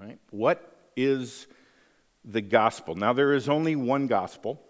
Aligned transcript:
Right? 0.00 0.18
What 0.30 0.90
is 0.96 1.46
the 2.24 2.42
gospel? 2.42 2.94
Now, 2.94 3.12
there 3.12 3.32
is 3.32 3.48
only 3.48 3.76
one 3.76 4.06
gospel, 4.06 4.60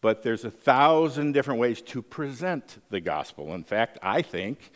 but 0.00 0.22
there's 0.22 0.44
a 0.44 0.50
thousand 0.50 1.32
different 1.32 1.60
ways 1.60 1.80
to 1.82 2.02
present 2.02 2.78
the 2.90 3.00
gospel. 3.00 3.54
In 3.54 3.64
fact, 3.64 3.98
I 4.02 4.22
think 4.22 4.70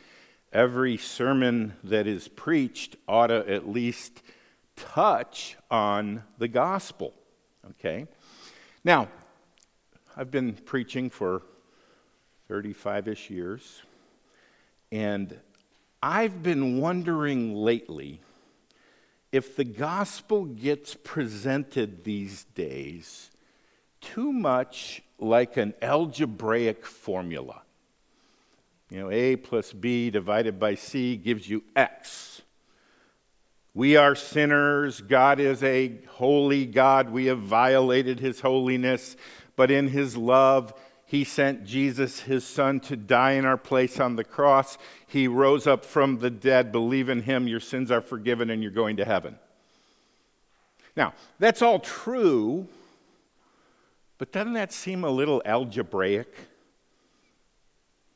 every 0.53 0.97
sermon 0.97 1.75
that 1.85 2.07
is 2.07 2.29
preached 2.29 2.97
ought 3.07 3.29
to 3.29 3.49
at 3.49 3.69
least 3.69 4.23
touch 4.75 5.57
on 5.71 6.23
the 6.39 6.49
gospel. 6.49 7.15
Okay? 7.71 8.07
Now, 8.85 9.09
I've 10.17 10.31
been 10.31 10.55
preaching 10.55 11.11
for 11.11 11.43
35 12.49 13.09
ish 13.09 13.31
years, 13.31 13.83
and 14.91 15.39
I've 16.03 16.43
been 16.43 16.81
wondering 16.81 17.55
lately 17.55 18.21
if 19.37 19.55
the 19.55 19.65
gospel 19.65 20.47
gets 20.47 20.95
presented 20.95 22.05
these 22.05 22.45
days 22.55 23.31
too 24.01 24.33
much 24.33 25.03
like 25.19 25.59
an 25.59 25.75
algebraic 25.83 26.87
formula. 26.87 27.63
You 28.89 29.01
know, 29.01 29.11
A 29.11 29.37
plus 29.37 29.75
B 29.75 30.09
divided 30.09 30.59
by 30.59 30.75
C 30.75 31.17
gives 31.17 31.49
you 31.49 31.65
X. 31.75 32.41
We 33.75 33.97
are 33.97 34.15
sinners. 34.15 35.03
God 35.03 35.39
is 35.39 35.63
a 35.63 35.99
holy 36.13 36.65
God. 36.65 37.11
We 37.11 37.27
have 37.27 37.41
violated 37.41 38.21
his 38.21 38.41
holiness. 38.41 39.17
But 39.55 39.71
in 39.71 39.89
his 39.89 40.17
love, 40.17 40.73
he 41.09 41.23
sent 41.23 41.65
Jesus, 41.65 42.21
his 42.21 42.45
son, 42.45 42.81
to 42.81 42.97
die 42.97 43.33
in 43.33 43.45
our 43.45 43.57
place 43.57 44.01
on 44.01 44.17
the 44.17 44.25
cross. 44.25 44.77
He 45.07 45.29
rose 45.29 45.65
up 45.65 45.85
from 45.85 46.19
the 46.19 46.31
dead. 46.31 46.73
Believe 46.73 47.09
in 47.09 47.23
him. 47.23 47.47
Your 47.47 47.61
sins 47.61 47.93
are 47.93 48.01
forgiven 48.01 48.51
and 48.51 48.61
you're 48.61 48.73
going 48.73 48.97
to 48.97 49.05
heaven. 49.05 49.39
Now, 50.97 51.15
that's 51.39 51.63
all 51.63 51.79
true, 51.79 52.67
but 54.19 54.33
doesn't 54.33 54.55
that 54.55 54.73
seem 54.73 55.05
a 55.05 55.11
little 55.11 55.41
algebraic? 55.45 56.35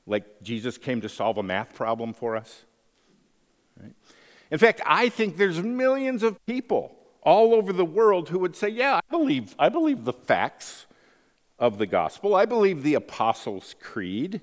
Like 0.04 0.42
Jesus 0.42 0.76
came 0.76 1.00
to 1.02 1.08
solve 1.08 1.38
a 1.38 1.44
math 1.44 1.74
problem 1.74 2.12
for 2.12 2.36
us? 2.36 2.64
Right? 3.80 3.92
In 4.50 4.58
fact, 4.58 4.80
I 4.84 5.10
think 5.10 5.36
there's 5.36 5.60
millions 5.60 6.24
of 6.24 6.44
people 6.46 6.96
all 7.22 7.54
over 7.54 7.72
the 7.72 7.84
world 7.84 8.30
who 8.30 8.40
would 8.40 8.56
say, 8.56 8.68
Yeah, 8.68 8.96
I 8.96 9.10
believe, 9.10 9.54
I 9.58 9.68
believe 9.68 10.04
the 10.04 10.12
facts 10.12 10.86
of 11.60 11.78
the 11.78 11.86
gospel. 11.86 12.34
I 12.34 12.46
believe 12.46 12.82
the 12.82 12.94
Apostles' 12.94 13.76
Creed, 13.78 14.40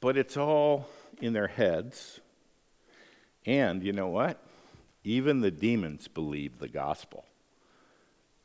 but 0.00 0.16
it's 0.16 0.36
all 0.36 0.88
in 1.20 1.32
their 1.32 1.48
heads. 1.48 2.20
And 3.44 3.82
you 3.82 3.92
know 3.92 4.08
what? 4.08 4.40
Even 5.02 5.40
the 5.40 5.50
demons 5.50 6.08
believe 6.08 6.58
the 6.58 6.68
gospel. 6.68 7.24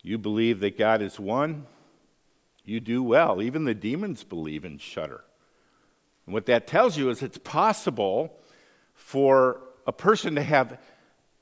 You 0.02 0.18
believe 0.18 0.60
that 0.62 0.78
God 0.78 1.02
is 1.02 1.20
one, 1.20 1.68
you 2.66 2.80
do 2.80 3.04
well. 3.04 3.42
Even 3.42 3.66
the 3.66 3.74
demons 3.74 4.24
believe 4.24 4.66
and 4.66 4.82
shudder. 4.82 5.24
And 6.26 6.34
what 6.34 6.48
that 6.48 6.68
tells 6.68 6.98
you 6.98 7.10
is 7.10 7.22
it's 7.22 7.38
possible 7.38 8.34
for 8.94 9.62
a 9.86 9.92
person 9.92 10.36
to 10.36 10.44
have 10.44 10.80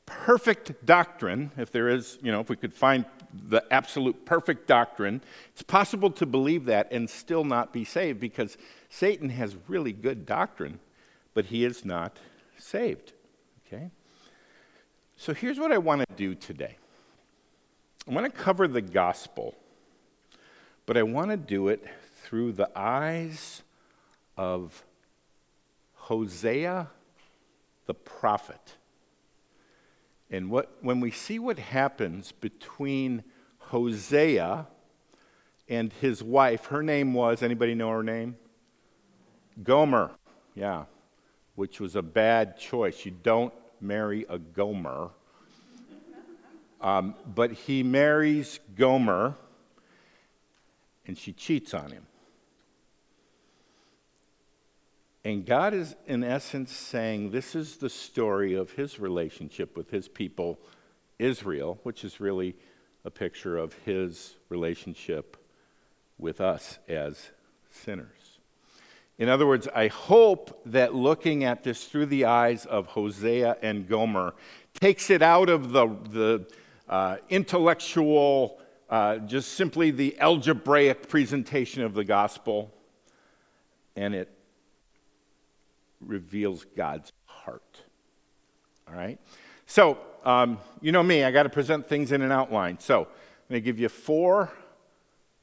perfect 0.06 0.86
doctrine, 0.86 1.52
if 1.58 1.72
there 1.72 1.90
is, 1.90 2.18
you 2.22 2.32
know, 2.32 2.40
if 2.40 2.50
we 2.50 2.56
could 2.56 2.74
find 2.74 3.06
the 3.34 3.64
absolute 3.72 4.26
perfect 4.26 4.68
doctrine, 4.68 5.22
it's 5.52 5.62
possible 5.62 6.12
to 6.12 6.26
believe 6.26 6.66
that 6.66 6.92
and 6.92 7.10
still 7.10 7.44
not 7.44 7.74
be 7.74 7.84
saved 7.84 8.20
because 8.20 8.58
Satan 8.90 9.30
has 9.30 9.56
really 9.68 9.94
good 9.94 10.26
doctrine, 10.26 10.80
but 11.34 11.46
he 11.46 11.64
is 11.64 11.86
not 11.86 12.18
saved. 12.58 13.14
Okay? 13.68 13.92
So 15.16 15.34
here's 15.34 15.60
what 15.60 15.72
I 15.72 15.78
want 15.78 16.02
to 16.08 16.16
do 16.16 16.34
today 16.36 16.78
I 18.08 18.14
want 18.14 18.26
to 18.26 18.32
cover 18.32 18.68
the 18.68 18.82
gospel, 18.82 19.56
but 20.86 20.98
I 20.98 21.04
want 21.04 21.32
to 21.32 21.38
do 21.38 21.68
it 21.68 21.86
through 22.24 22.54
the 22.54 22.70
eyes 22.76 23.62
of 24.38 24.84
Hosea 25.94 26.88
the 27.90 27.94
prophet. 27.96 28.76
And 30.32 30.52
what, 30.52 30.72
when 30.82 31.00
we 31.00 31.12
see 31.12 31.40
what 31.40 31.58
happens 31.58 32.32
between 32.32 33.24
Hosea 33.58 34.68
and 35.68 35.92
his 35.94 36.22
wife, 36.24 36.68
her 36.68 36.84
name 36.84 37.14
was, 37.14 37.42
anybody 37.42 37.74
know 37.74 37.90
her 37.90 38.04
name? 38.04 38.36
Gomer, 39.64 40.12
yeah, 40.56 40.86
which 41.56 41.80
was 41.80 41.96
a 41.96 42.02
bad 42.02 42.58
choice. 42.58 43.06
You 43.06 43.12
don't 43.24 43.54
marry 43.82 44.26
a 44.30 44.38
Gomer. 44.38 45.10
Um, 46.82 47.16
but 47.26 47.52
he 47.52 47.84
marries 47.84 48.60
Gomer, 48.76 49.36
and 51.06 51.18
she 51.18 51.34
cheats 51.34 51.74
on 51.74 51.92
him. 51.92 52.06
And 55.26 55.46
God 55.46 55.74
is, 55.74 55.96
in 56.08 56.24
essence, 56.24 56.72
saying 56.72 57.32
this 57.32 57.54
is 57.56 57.78
the 57.78 57.90
story 57.90 58.54
of 58.56 58.72
his 58.72 59.00
relationship 59.00 59.76
with 59.76 59.90
his 59.90 60.08
people, 60.08 60.60
Israel, 61.18 61.80
which 61.84 62.06
is 62.06 62.22
really 62.22 62.56
a 63.04 63.12
picture 63.12 63.58
of 63.58 63.74
his 63.86 64.36
relationship 64.48 65.36
with 66.18 66.40
us 66.40 66.80
as 66.88 67.32
sinners. 67.70 68.40
In 69.18 69.28
other 69.28 69.46
words, 69.46 69.68
I 69.76 69.88
hope 69.88 70.62
that 70.66 70.96
looking 70.96 71.44
at 71.44 71.64
this 71.64 71.86
through 71.86 72.06
the 72.06 72.26
eyes 72.26 72.66
of 72.66 72.88
Hosea 72.88 73.58
and 73.62 73.88
Gomer 73.88 74.34
takes 74.74 75.10
it 75.10 75.22
out 75.22 75.50
of 75.50 75.74
the, 75.74 75.88
the 76.10 76.48
uh, 76.88 77.18
intellectual, 77.30 78.60
uh, 78.90 79.18
just 79.18 79.54
simply 79.54 79.92
the 79.92 80.18
algebraic 80.22 81.10
presentation 81.10 81.84
of 81.84 81.94
the 81.94 82.06
gospel, 82.06 82.74
and 83.98 84.16
it 84.16 84.30
reveals 86.06 86.66
God's 86.76 87.12
heart. 87.26 87.82
All 88.88 88.96
right? 88.96 89.20
So, 89.66 89.98
um, 90.26 90.58
you 90.82 90.92
know 90.92 91.04
me, 91.04 91.24
I 91.24 91.32
got 91.32 91.44
to 91.44 91.50
present 91.50 91.88
things 91.88 92.12
in 92.12 92.22
an 92.22 92.32
outline. 92.32 92.80
So, 92.80 93.02
I'm 93.02 93.54
going 93.54 93.62
to 93.62 93.66
give 93.66 93.80
you 93.80 93.90
four 93.90 94.52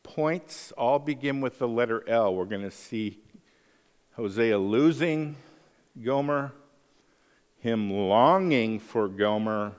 points. 0.03 0.72
All 0.72 0.99
begin 0.99 1.41
with 1.41 1.59
the 1.59 1.69
letter 1.69 2.09
L. 2.09 2.34
We're 2.34 2.44
going 2.44 2.62
to 2.62 2.71
see 2.71 3.19
Hosea 4.15 4.59
losing 4.59 5.37
Gomer, 6.03 6.53
him 7.59 7.91
longing 7.91 8.78
for 8.78 9.09
Gomer, 9.09 9.73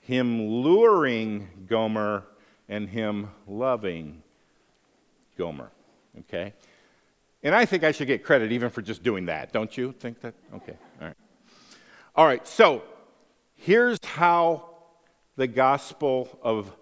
him 0.00 0.48
luring 0.48 1.48
Gomer, 1.66 2.24
and 2.68 2.88
him 2.88 3.30
loving 3.46 4.22
Gomer. 5.36 5.70
Okay? 6.20 6.54
And 7.42 7.54
I 7.54 7.64
think 7.64 7.84
I 7.84 7.92
should 7.92 8.06
get 8.06 8.22
credit 8.22 8.52
even 8.52 8.70
for 8.70 8.82
just 8.82 9.02
doing 9.02 9.26
that. 9.26 9.52
Don't 9.52 9.76
you 9.76 9.92
think 9.92 10.20
that? 10.20 10.34
Okay, 10.54 10.76
all 11.00 11.06
right. 11.06 11.16
All 12.14 12.26
right, 12.26 12.46
so 12.46 12.82
here's 13.54 13.98
how 14.04 14.68
the 15.36 15.46
Gospel 15.46 16.38
of 16.42 16.76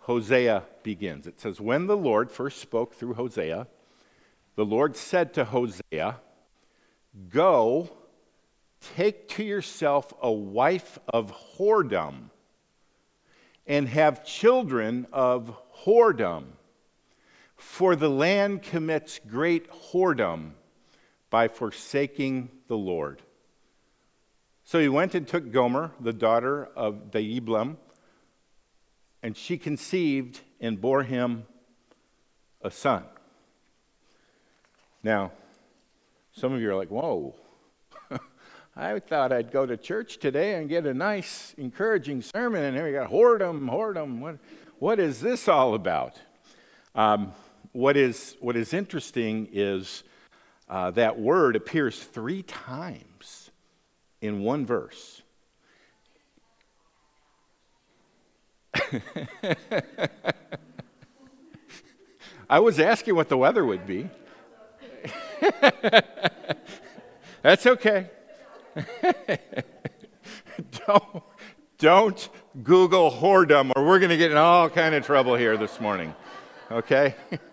Hosea 0.00 0.64
begins. 0.82 1.26
It 1.26 1.40
says, 1.40 1.60
When 1.60 1.86
the 1.86 1.96
Lord 1.96 2.30
first 2.30 2.58
spoke 2.58 2.94
through 2.94 3.14
Hosea, 3.14 3.68
the 4.56 4.64
Lord 4.64 4.96
said 4.96 5.32
to 5.34 5.44
Hosea, 5.44 6.16
Go, 7.28 7.90
take 8.94 9.28
to 9.30 9.44
yourself 9.44 10.12
a 10.20 10.30
wife 10.30 10.98
of 11.08 11.32
whoredom, 11.56 12.30
and 13.66 13.88
have 13.88 14.24
children 14.24 15.06
of 15.12 15.56
whoredom 15.84 16.44
for 17.60 17.94
the 17.94 18.08
land 18.08 18.62
commits 18.62 19.20
great 19.28 19.70
whoredom 19.70 20.52
by 21.28 21.46
forsaking 21.46 22.50
the 22.68 22.76
Lord. 22.76 23.22
So 24.64 24.80
he 24.80 24.88
went 24.88 25.14
and 25.14 25.28
took 25.28 25.52
Gomer, 25.52 25.92
the 26.00 26.12
daughter 26.12 26.68
of 26.74 27.10
Diblaim, 27.10 27.76
and 29.22 29.36
she 29.36 29.58
conceived 29.58 30.40
and 30.58 30.80
bore 30.80 31.02
him 31.02 31.44
a 32.62 32.70
son. 32.70 33.04
Now, 35.02 35.32
some 36.32 36.54
of 36.54 36.60
you 36.62 36.70
are 36.70 36.76
like, 36.76 36.90
whoa, 36.90 37.34
I 38.76 38.98
thought 39.00 39.32
I'd 39.32 39.50
go 39.50 39.66
to 39.66 39.76
church 39.76 40.18
today 40.18 40.54
and 40.54 40.68
get 40.68 40.86
a 40.86 40.94
nice, 40.94 41.54
encouraging 41.58 42.22
sermon, 42.22 42.64
and 42.64 42.74
here 42.74 42.86
we 42.86 42.92
got 42.92 43.10
whoredom, 43.10 43.68
whoredom. 43.70 44.20
What, 44.20 44.38
what 44.78 44.98
is 44.98 45.20
this 45.20 45.46
all 45.46 45.74
about? 45.74 46.16
Um, 46.94 47.32
what 47.72 47.96
is, 47.96 48.36
what 48.40 48.56
is 48.56 48.74
interesting 48.74 49.48
is 49.52 50.02
uh, 50.68 50.90
that 50.92 51.18
word 51.18 51.56
appears 51.56 52.02
three 52.02 52.42
times 52.42 53.50
in 54.20 54.42
one 54.42 54.66
verse. 54.66 55.22
I 62.48 62.58
was 62.58 62.80
asking 62.80 63.14
what 63.14 63.28
the 63.28 63.36
weather 63.36 63.64
would 63.64 63.86
be. 63.86 64.08
That's 67.42 67.66
okay. 67.66 68.10
don't, 70.86 71.22
don't 71.78 72.28
Google 72.62 73.10
whoredom 73.10 73.72
or 73.74 73.84
we're 73.86 73.98
going 73.98 74.10
to 74.10 74.16
get 74.16 74.30
in 74.30 74.36
all 74.36 74.68
kind 74.68 74.94
of 74.94 75.04
trouble 75.06 75.34
here 75.36 75.56
this 75.56 75.80
morning. 75.80 76.14
Okay? 76.70 77.14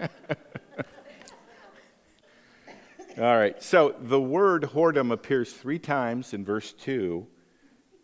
all 3.18 3.38
right. 3.38 3.62
So 3.64 3.96
the 4.00 4.22
word 4.22 4.64
whoredom 4.64 5.12
appears 5.12 5.52
three 5.52 5.80
times 5.80 6.34
in 6.34 6.46
verse 6.46 6.72
2. 6.74 7.25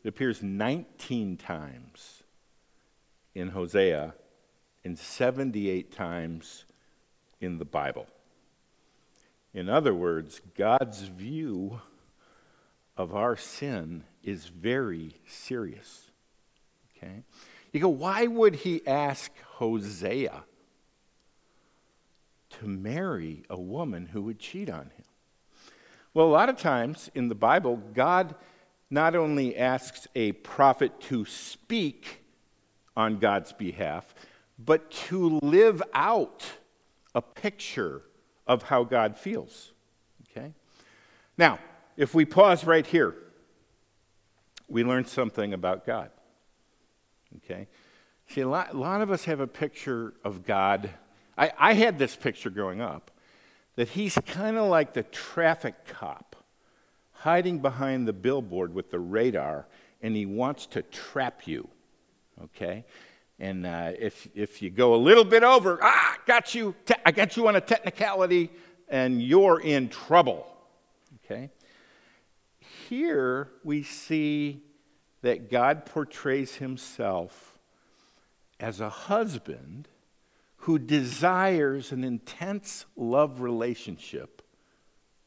It 0.04 0.07
appears 0.07 0.42
19 0.42 1.38
times 1.38 2.24
in 3.36 3.50
Hosea 3.50 4.15
and 4.83 4.98
78 4.98 5.92
times 5.92 6.65
in 7.39 7.60
the 7.60 7.65
Bible. 7.65 8.07
In 9.54 9.69
other 9.69 9.94
words, 9.94 10.42
God's 10.57 11.04
view 11.04 11.80
of 12.98 13.13
our 13.13 13.38
sin 13.38 14.04
is 14.24 14.48
very 14.48 15.13
serious. 15.27 16.10
Okay? 16.98 17.21
You 17.71 17.80
go, 17.80 17.89
why 17.89 18.25
would 18.25 18.56
he 18.56 18.86
ask 18.88 19.31
Hosea 19.44 20.44
to 22.63 22.69
marry 22.69 23.44
a 23.50 23.60
woman 23.60 24.06
who 24.06 24.21
would 24.21 24.39
cheat 24.39 24.69
on 24.69 24.86
him? 24.86 25.06
Well, 26.13 26.27
a 26.27 26.30
lot 26.30 26.48
of 26.48 26.57
times 26.57 27.12
in 27.13 27.27
the 27.27 27.36
Bible, 27.36 27.77
God 27.94 28.36
not 28.89 29.15
only 29.15 29.57
asks 29.57 30.07
a 30.15 30.31
prophet 30.31 31.01
to 31.01 31.25
speak 31.25 32.24
on 32.95 33.18
God's 33.18 33.51
behalf, 33.51 34.15
but 34.57 34.92
to 34.92 35.39
live 35.42 35.83
out 35.94 36.45
a 37.13 37.21
picture 37.21 38.04
of 38.48 38.63
how 38.63 38.83
God 38.83 39.18
feels. 39.18 39.74
Okay? 40.30 40.54
Now, 41.38 41.60
if 41.98 42.13
we 42.13 42.24
pause 42.24 42.63
right 42.63 42.86
here, 42.86 43.15
we 44.69 44.83
learn 44.83 45.06
something 45.06 45.54
about 45.54 45.86
God. 45.86 46.12
Okay? 47.38 47.68
See, 48.30 48.42
a 48.42 48.48
lot, 48.48 48.74
a 48.74 48.77
lot 48.77 49.01
of 49.01 49.12
us 49.12 49.25
have 49.25 49.42
a 49.42 49.48
picture 49.48 50.13
of 50.24 50.45
God. 50.45 50.89
I, 51.38 51.51
I 51.57 51.74
had 51.74 51.97
this 51.97 52.15
picture 52.15 52.50
growing 52.50 52.81
up 52.81 53.12
that 53.75 53.89
he's 53.89 54.18
kind 54.25 54.57
of 54.57 54.69
like 54.69 54.94
the 54.94 55.03
traffic 55.03 55.85
cop 55.85 56.35
hiding 57.12 57.59
behind 57.59 58.07
the 58.07 58.13
billboard 58.13 58.74
with 58.74 58.91
the 58.91 59.00
radar, 59.00 59.65
and 60.01 60.15
he 60.15 60.25
wants 60.25 60.65
to 60.65 60.81
trap 60.81 61.47
you. 61.47 61.68
Okay? 62.44 62.83
And 63.39 63.65
uh, 63.65 63.94
if, 63.97 64.27
if 64.35 64.62
you 64.62 64.69
go 64.69 64.94
a 64.94 64.97
little 64.97 65.24
bit 65.24 65.44
over, 65.44 65.80
ah, 65.81 66.18
got 66.27 66.53
you, 66.53 66.75
te- 66.85 66.95
I 67.06 67.12
got 67.12 67.38
you 67.38 67.47
on 67.47 67.56
a 67.56 67.62
technicality, 67.62 68.51
and 68.89 69.24
you're 69.24 69.62
in 69.62 69.89
trouble. 69.89 70.45
Okay? 71.24 71.50
Here 72.89 73.50
we 73.63 73.83
see 73.83 74.62
that 75.21 75.50
God 75.50 75.86
portrays 75.86 76.56
himself 76.56 77.57
as 78.59 78.81
a 78.81 78.89
husband 78.89 79.88
who 80.63 80.80
desires 80.80 81.92
an 81.92 82.06
intense 82.06 82.86
love 82.95 83.42
relationship 83.42 84.42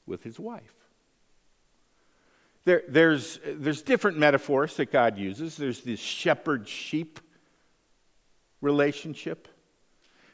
with 0.07 0.23
his 0.23 0.41
wife. 0.41 0.73
There, 2.65 2.83
there's, 2.89 3.39
there's 3.45 3.83
different 3.83 4.17
metaphors 4.17 4.77
that 4.77 4.91
God 4.91 5.19
uses. 5.19 5.59
There's 5.59 5.83
this 5.83 6.01
shepherd 6.01 6.67
sheep 6.67 7.21
relationship, 8.63 9.49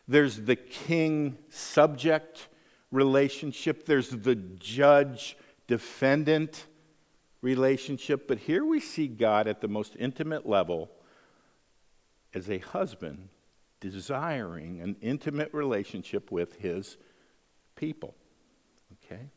there's 0.07 0.37
the 0.37 0.55
king 0.55 1.37
subject 1.49 2.47
relationship, 2.93 3.85
there's 3.87 4.11
the 4.11 4.37
judge 4.37 5.37
defendant 5.67 6.67
relationship. 7.41 8.29
But 8.29 8.39
here 8.39 8.65
we 8.65 8.79
see 8.79 9.09
God 9.09 9.49
at 9.49 9.61
the 9.61 9.69
most 9.69 9.97
intimate 9.99 10.49
level 10.49 10.93
as 12.33 12.49
a 12.49 12.59
husband 12.59 13.29
desiring 13.83 14.81
an 14.81 14.97
intimate 15.01 15.53
relationship 15.53 16.31
with 16.31 16.57
his 16.57 16.97
people. 17.77 18.15
Okay? 19.05 19.31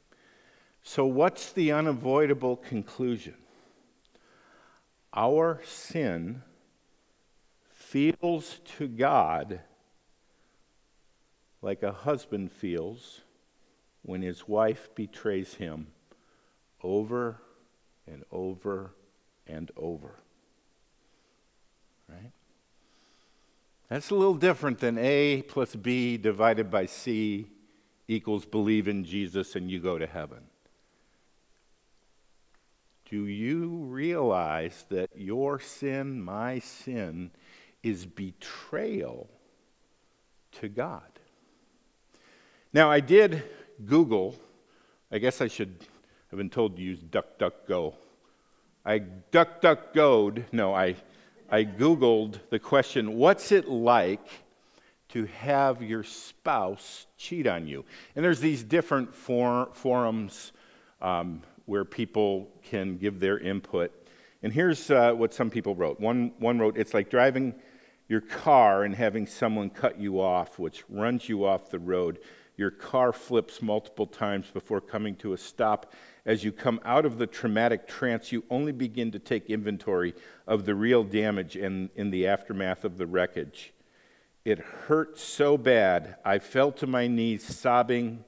So, 0.83 1.05
what's 1.05 1.51
the 1.51 1.71
unavoidable 1.71 2.57
conclusion? 2.57 3.35
Our 5.13 5.61
sin 5.63 6.43
feels 7.71 8.59
to 8.77 8.87
God 8.87 9.61
like 11.61 11.81
a 11.81 11.91
husband 11.91 12.51
feels 12.51 13.21
when 14.03 14.21
his 14.21 14.47
wife 14.47 14.89
betrays 14.93 15.55
him 15.55 15.87
over 16.83 17.41
and 18.05 18.23
over 18.31 18.93
and 19.47 19.71
over. 19.75 20.19
Right? 22.07 22.31
That's 23.95 24.09
a 24.09 24.15
little 24.15 24.35
different 24.35 24.79
than 24.79 24.97
A 24.97 25.41
plus 25.43 25.73
B 25.73 26.17
divided 26.17 26.69
by 26.69 26.85
C 26.85 27.47
equals 28.09 28.43
believe 28.43 28.89
in 28.89 29.05
Jesus 29.05 29.55
and 29.55 29.71
you 29.71 29.79
go 29.79 29.97
to 29.97 30.05
heaven. 30.05 30.41
Do 33.09 33.25
you 33.25 33.69
realize 33.69 34.83
that 34.89 35.11
your 35.15 35.61
sin, 35.61 36.21
my 36.21 36.59
sin, 36.59 37.31
is 37.83 38.05
betrayal 38.05 39.29
to 40.59 40.67
God? 40.67 41.17
Now, 42.73 42.91
I 42.91 42.99
did 42.99 43.43
Google, 43.85 44.35
I 45.09 45.19
guess 45.19 45.39
I 45.39 45.47
should 45.47 45.73
have 46.31 46.37
been 46.37 46.49
told 46.49 46.75
to 46.75 46.81
use 46.81 46.99
DuckDuckGo. 46.99 47.93
I 48.83 49.03
DuckDuckGoed, 49.31 50.51
no, 50.51 50.75
I, 50.75 50.97
I 51.49 51.63
Googled 51.63 52.39
the 52.49 52.57
question, 52.57 53.17
what's 53.17 53.51
it 53.51 53.67
like 53.67 54.27
to 55.09 55.25
have 55.25 55.83
your 55.83 56.03
spouse 56.03 57.05
cheat 57.17 57.45
on 57.45 57.67
you? 57.67 57.85
And 58.15 58.25
there's 58.25 58.39
these 58.39 58.63
different 58.63 59.13
for, 59.13 59.69
forums 59.73 60.53
um, 61.01 61.43
where 61.65 61.85
people 61.85 62.49
can 62.63 62.97
give 62.97 63.19
their 63.19 63.37
input. 63.37 63.91
And 64.41 64.51
here's 64.51 64.89
uh, 64.89 65.13
what 65.13 65.35
some 65.35 65.51
people 65.51 65.75
wrote. 65.75 65.99
One, 65.99 66.31
one 66.39 66.57
wrote, 66.57 66.77
It's 66.77 66.95
like 66.95 67.11
driving 67.11 67.53
your 68.07 68.21
car 68.21 68.83
and 68.83 68.95
having 68.95 69.27
someone 69.27 69.69
cut 69.69 69.99
you 69.99 70.19
off, 70.19 70.57
which 70.57 70.83
runs 70.89 71.29
you 71.29 71.45
off 71.45 71.69
the 71.69 71.79
road. 71.79 72.19
Your 72.57 72.71
car 72.71 73.13
flips 73.13 73.61
multiple 73.61 74.07
times 74.07 74.47
before 74.51 74.81
coming 74.81 75.15
to 75.17 75.33
a 75.33 75.37
stop. 75.37 75.93
As 76.25 76.43
you 76.43 76.51
come 76.51 76.79
out 76.83 77.05
of 77.05 77.19
the 77.19 77.27
traumatic 77.27 77.87
trance, 77.87 78.31
you 78.31 78.43
only 78.49 78.71
begin 78.71 79.11
to 79.11 79.19
take 79.19 79.49
inventory 79.49 80.15
of 80.47 80.65
the 80.65 80.73
real 80.73 81.03
damage 81.03 81.55
in, 81.55 81.91
in 81.95 82.09
the 82.09 82.27
aftermath 82.27 82.83
of 82.83 82.97
the 82.97 83.05
wreckage. 83.05 83.73
It 84.43 84.59
hurt 84.59 85.19
so 85.19 85.57
bad, 85.57 86.17
I 86.25 86.39
fell 86.39 86.71
to 86.73 86.87
my 86.87 87.07
knees 87.07 87.43
sobbing, 87.43 88.23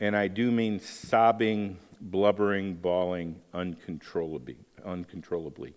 and 0.00 0.16
I 0.16 0.28
do 0.28 0.50
mean 0.50 0.80
sobbing 0.80 1.78
blubbering, 2.00 2.76
bawling 2.76 3.40
uncontrollably. 3.52 4.56
uncontrollably. 4.84 5.74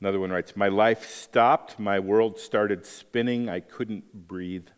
Another 0.00 0.20
one 0.20 0.30
writes 0.30 0.54
My 0.54 0.68
life 0.68 1.06
stopped, 1.06 1.78
my 1.78 1.98
world 1.98 2.38
started 2.38 2.84
spinning, 2.84 3.48
I 3.48 3.60
couldn't 3.60 4.28
breathe. 4.28 4.68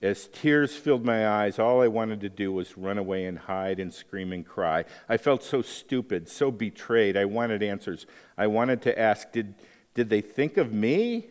As 0.00 0.28
tears 0.28 0.76
filled 0.76 1.04
my 1.04 1.28
eyes, 1.28 1.58
all 1.58 1.82
I 1.82 1.88
wanted 1.88 2.20
to 2.20 2.28
do 2.28 2.52
was 2.52 2.78
run 2.78 2.98
away 2.98 3.24
and 3.24 3.36
hide 3.36 3.80
and 3.80 3.92
scream 3.92 4.32
and 4.32 4.46
cry. 4.46 4.84
I 5.08 5.16
felt 5.16 5.42
so 5.42 5.60
stupid, 5.60 6.28
so 6.28 6.52
betrayed. 6.52 7.16
I 7.16 7.24
wanted 7.24 7.64
answers. 7.64 8.06
I 8.36 8.46
wanted 8.46 8.80
to 8.82 8.96
ask 8.96 9.32
Did, 9.32 9.54
did 9.94 10.08
they 10.08 10.20
think 10.20 10.56
of 10.56 10.72
me 10.72 11.26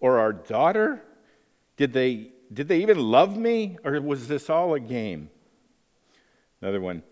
or 0.00 0.18
our 0.18 0.32
daughter? 0.32 1.02
Did 1.76 1.92
they, 1.92 2.30
did 2.50 2.68
they 2.68 2.78
even 2.78 2.98
love 2.98 3.36
me, 3.36 3.76
or 3.84 4.00
was 4.00 4.26
this 4.26 4.48
all 4.48 4.72
a 4.72 4.80
game? 4.80 5.28
Another 6.62 6.80
one. 6.80 7.02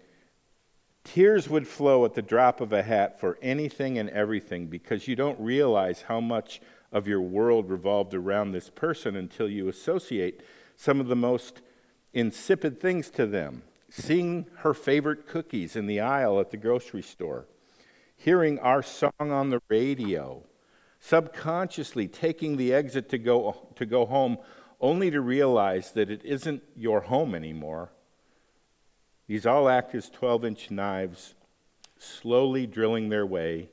Tears 1.04 1.48
would 1.48 1.68
flow 1.68 2.04
at 2.04 2.14
the 2.14 2.22
drop 2.22 2.60
of 2.60 2.72
a 2.72 2.82
hat 2.82 3.20
for 3.20 3.38
anything 3.40 3.98
and 3.98 4.10
everything 4.10 4.66
because 4.66 5.06
you 5.06 5.14
don't 5.14 5.38
realize 5.38 6.02
how 6.02 6.20
much 6.20 6.60
of 6.90 7.06
your 7.06 7.20
world 7.20 7.70
revolved 7.70 8.14
around 8.14 8.50
this 8.50 8.70
person 8.70 9.14
until 9.14 9.48
you 9.48 9.68
associate 9.68 10.40
some 10.76 11.00
of 11.00 11.08
the 11.08 11.16
most 11.16 11.60
insipid 12.12 12.80
things 12.80 13.10
to 13.10 13.26
them. 13.26 13.62
Seeing 13.90 14.46
her 14.58 14.74
favorite 14.74 15.26
cookies 15.26 15.76
in 15.76 15.86
the 15.86 16.00
aisle 16.00 16.40
at 16.40 16.50
the 16.50 16.56
grocery 16.56 17.02
store, 17.02 17.46
hearing 18.16 18.58
our 18.58 18.82
song 18.82 19.12
on 19.18 19.50
the 19.50 19.62
radio, 19.68 20.42
subconsciously 21.00 22.08
taking 22.08 22.56
the 22.56 22.74
exit 22.74 23.08
to 23.10 23.18
go, 23.18 23.68
to 23.76 23.86
go 23.86 24.06
home 24.06 24.38
only 24.80 25.10
to 25.10 25.20
realize 25.20 25.92
that 25.92 26.10
it 26.10 26.24
isn't 26.24 26.62
your 26.74 27.00
home 27.00 27.34
anymore 27.34 27.90
these 29.26 29.46
all 29.46 29.68
act 29.68 29.94
as 29.94 30.08
12 30.10 30.44
inch 30.44 30.70
knives, 30.70 31.34
slowly 31.98 32.66
drilling 32.66 33.08
their 33.08 33.26
way 33.26 33.70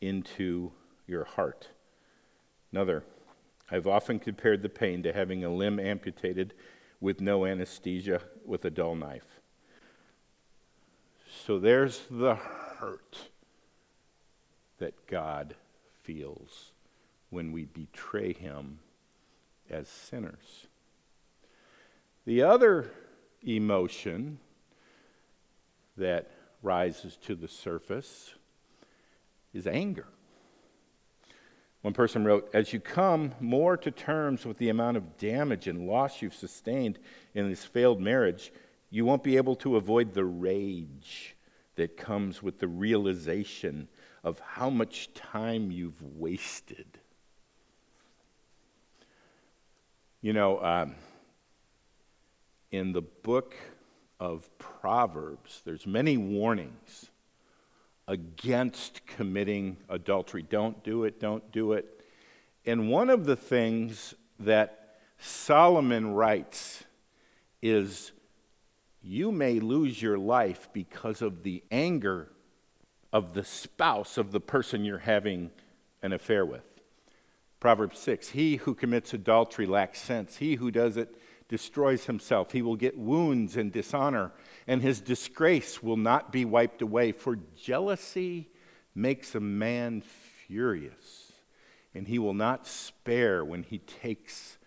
into 0.00 0.72
your 1.06 1.24
heart. 1.24 1.68
Another, 2.72 3.04
I've 3.70 3.86
often 3.86 4.18
compared 4.18 4.62
the 4.62 4.68
pain 4.68 5.02
to 5.04 5.12
having 5.12 5.44
a 5.44 5.52
limb 5.52 5.78
amputated 5.78 6.54
with 7.00 7.20
no 7.20 7.46
anesthesia 7.46 8.20
with 8.44 8.64
a 8.64 8.70
dull 8.70 8.96
knife. 8.96 9.40
So 11.46 11.58
there's 11.58 12.02
the 12.10 12.34
hurt 12.34 13.28
that 14.78 15.06
God 15.06 15.54
feels 16.02 16.72
when 17.30 17.52
we 17.52 17.64
betray 17.64 18.32
him 18.32 18.80
as 19.70 19.88
sinners. 19.88 20.66
The 22.26 22.42
other 22.42 22.90
emotion 23.42 24.38
that 25.96 26.30
rises 26.62 27.16
to 27.24 27.34
the 27.34 27.48
surface 27.48 28.34
is 29.54 29.66
anger. 29.66 30.06
One 31.82 31.94
person 31.94 32.24
wrote, 32.24 32.50
As 32.52 32.72
you 32.72 32.80
come 32.80 33.34
more 33.40 33.76
to 33.76 33.90
terms 33.90 34.44
with 34.44 34.58
the 34.58 34.68
amount 34.68 34.96
of 34.96 35.16
damage 35.16 35.66
and 35.66 35.86
loss 35.86 36.20
you've 36.20 36.34
sustained 36.34 36.98
in 37.34 37.48
this 37.48 37.64
failed 37.64 38.00
marriage, 38.00 38.52
you 38.90 39.04
won't 39.04 39.22
be 39.22 39.36
able 39.36 39.56
to 39.56 39.76
avoid 39.76 40.12
the 40.12 40.24
rage 40.24 41.36
that 41.76 41.96
comes 41.96 42.42
with 42.42 42.58
the 42.58 42.68
realization 42.68 43.88
of 44.22 44.38
how 44.40 44.68
much 44.68 45.14
time 45.14 45.70
you've 45.70 46.02
wasted. 46.02 46.98
You 50.20 50.34
know, 50.34 50.62
um, 50.62 50.94
in 52.70 52.92
the 52.92 53.00
book 53.00 53.54
of 54.18 54.50
Proverbs, 54.58 55.62
there's 55.64 55.86
many 55.86 56.18
warnings 56.18 57.09
against 58.10 59.06
committing 59.06 59.76
adultery. 59.88 60.42
Don't 60.42 60.82
do 60.82 61.04
it, 61.04 61.20
don't 61.20 61.52
do 61.52 61.74
it. 61.74 62.02
And 62.66 62.90
one 62.90 63.08
of 63.08 63.24
the 63.24 63.36
things 63.36 64.14
that 64.40 64.96
Solomon 65.20 66.12
writes 66.12 66.82
is 67.62 68.10
you 69.00 69.30
may 69.30 69.60
lose 69.60 70.02
your 70.02 70.18
life 70.18 70.68
because 70.72 71.22
of 71.22 71.44
the 71.44 71.62
anger 71.70 72.28
of 73.12 73.32
the 73.32 73.44
spouse 73.44 74.18
of 74.18 74.32
the 74.32 74.40
person 74.40 74.84
you're 74.84 74.98
having 74.98 75.52
an 76.02 76.12
affair 76.12 76.44
with. 76.44 76.64
Proverbs 77.60 78.00
6 78.00 78.30
He 78.30 78.56
who 78.56 78.74
commits 78.74 79.14
adultery 79.14 79.66
lacks 79.66 80.00
sense. 80.00 80.38
He 80.38 80.56
who 80.56 80.72
does 80.72 80.96
it 80.96 81.14
destroys 81.50 82.06
himself. 82.06 82.52
He 82.52 82.62
will 82.62 82.76
get 82.76 82.96
wounds 82.96 83.56
and 83.56 83.72
dishonor, 83.72 84.32
and 84.68 84.80
his 84.80 85.00
disgrace 85.00 85.82
will 85.82 85.96
not 85.96 86.32
be 86.32 86.44
wiped 86.44 86.80
away. 86.80 87.10
For 87.10 87.38
jealousy 87.60 88.48
makes 88.94 89.34
a 89.34 89.40
man 89.40 90.00
furious, 90.46 91.32
and 91.92 92.06
he 92.06 92.20
will 92.20 92.34
not 92.34 92.68
spare 92.68 93.44
when 93.44 93.64
he 93.64 93.78
takes 93.78 94.58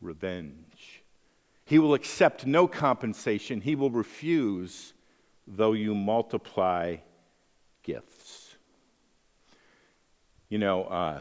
revenge. 0.00 1.02
He 1.64 1.78
will 1.78 1.94
accept 1.94 2.44
no 2.44 2.66
compensation. 2.66 3.60
He 3.60 3.76
will 3.76 3.92
refuse, 3.92 4.94
though 5.46 5.74
you 5.74 5.94
multiply 5.94 6.96
gifts. 7.84 8.56
You 10.48 10.58
know, 10.58 10.84
uh, 10.84 11.20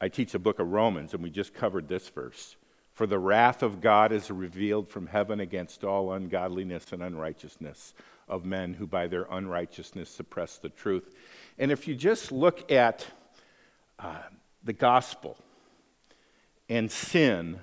I 0.00 0.08
teach 0.08 0.30
the 0.30 0.38
book 0.38 0.60
of 0.60 0.68
Romans, 0.70 1.12
and 1.12 1.24
we 1.24 1.28
just 1.28 1.52
covered 1.52 1.88
this 1.88 2.08
verse. 2.08 2.54
For 3.00 3.06
the 3.06 3.18
wrath 3.18 3.62
of 3.62 3.80
God 3.80 4.12
is 4.12 4.30
revealed 4.30 4.90
from 4.90 5.06
heaven 5.06 5.40
against 5.40 5.84
all 5.84 6.12
ungodliness 6.12 6.92
and 6.92 7.02
unrighteousness 7.02 7.94
of 8.28 8.44
men 8.44 8.74
who 8.74 8.86
by 8.86 9.06
their 9.06 9.26
unrighteousness 9.30 10.10
suppress 10.10 10.58
the 10.58 10.68
truth. 10.68 11.14
And 11.58 11.72
if 11.72 11.88
you 11.88 11.94
just 11.94 12.30
look 12.30 12.70
at 12.70 13.06
uh, 13.98 14.18
the 14.62 14.74
gospel 14.74 15.38
and 16.68 16.92
sin 16.92 17.60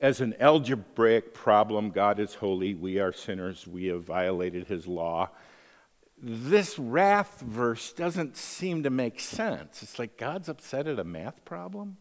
as 0.00 0.20
an 0.20 0.36
algebraic 0.38 1.34
problem, 1.34 1.90
God 1.90 2.20
is 2.20 2.34
holy, 2.36 2.72
we 2.72 3.00
are 3.00 3.12
sinners, 3.12 3.66
we 3.66 3.86
have 3.86 4.04
violated 4.04 4.68
his 4.68 4.86
law. 4.86 5.30
This 6.22 6.78
wrath 6.78 7.40
verse 7.40 7.92
doesn't 7.92 8.36
seem 8.36 8.84
to 8.84 8.90
make 8.90 9.18
sense. 9.18 9.82
It's 9.82 9.98
like 9.98 10.16
God's 10.16 10.48
upset 10.48 10.86
at 10.86 11.00
a 11.00 11.04
math 11.04 11.44
problem? 11.44 11.96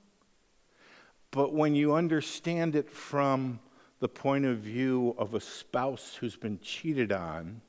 But 1.31 1.53
when 1.53 1.75
you 1.75 1.93
understand 1.93 2.75
it 2.75 2.89
from 2.89 3.59
the 3.99 4.09
point 4.09 4.45
of 4.45 4.57
view 4.57 5.15
of 5.17 5.33
a 5.33 5.39
spouse 5.39 6.17
who's 6.19 6.35
been 6.35 6.59
cheated 6.59 7.13
on, 7.13 7.61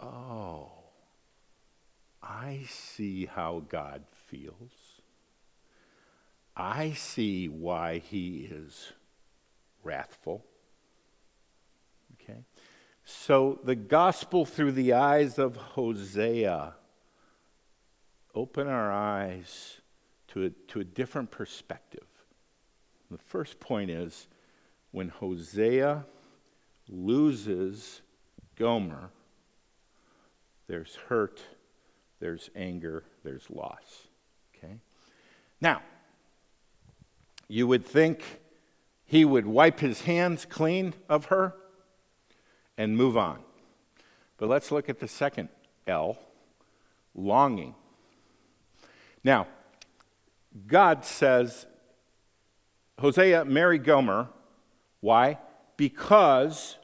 oh, 0.00 0.72
I 2.20 2.64
see 2.68 3.26
how 3.26 3.62
God 3.68 4.02
feels. 4.26 4.72
I 6.56 6.92
see 6.92 7.48
why 7.48 7.98
he 7.98 8.48
is 8.50 8.92
wrathful. 9.84 10.44
Okay? 12.14 12.40
So 13.04 13.60
the 13.62 13.76
gospel 13.76 14.44
through 14.44 14.72
the 14.72 14.92
eyes 14.92 15.38
of 15.38 15.56
Hosea 15.56 16.74
open 18.34 18.66
our 18.66 18.92
eyes 18.92 19.80
to 20.28 20.46
a, 20.46 20.50
to 20.72 20.80
a 20.80 20.84
different 20.84 21.30
perspective. 21.30 22.07
The 23.10 23.18
first 23.18 23.60
point 23.60 23.90
is 23.90 24.28
when 24.90 25.08
Hosea 25.08 26.04
loses 26.88 28.02
Gomer, 28.56 29.10
there's 30.66 30.96
hurt, 31.08 31.40
there's 32.20 32.50
anger, 32.54 33.04
there's 33.24 33.48
loss. 33.50 34.08
Okay? 34.56 34.74
Now, 35.60 35.82
you 37.48 37.66
would 37.66 37.84
think 37.84 38.40
he 39.06 39.24
would 39.24 39.46
wipe 39.46 39.80
his 39.80 40.02
hands 40.02 40.44
clean 40.44 40.92
of 41.08 41.26
her 41.26 41.54
and 42.76 42.96
move 42.96 43.16
on. 43.16 43.38
But 44.36 44.48
let's 44.48 44.70
look 44.70 44.88
at 44.88 45.00
the 45.00 45.08
second 45.08 45.48
L 45.86 46.18
longing. 47.14 47.74
Now, 49.24 49.46
God 50.66 51.04
says, 51.04 51.66
Hosea 52.98 53.44
marry 53.44 53.78
Gomer. 53.78 54.28
Why? 55.00 55.38
Because 55.76 56.76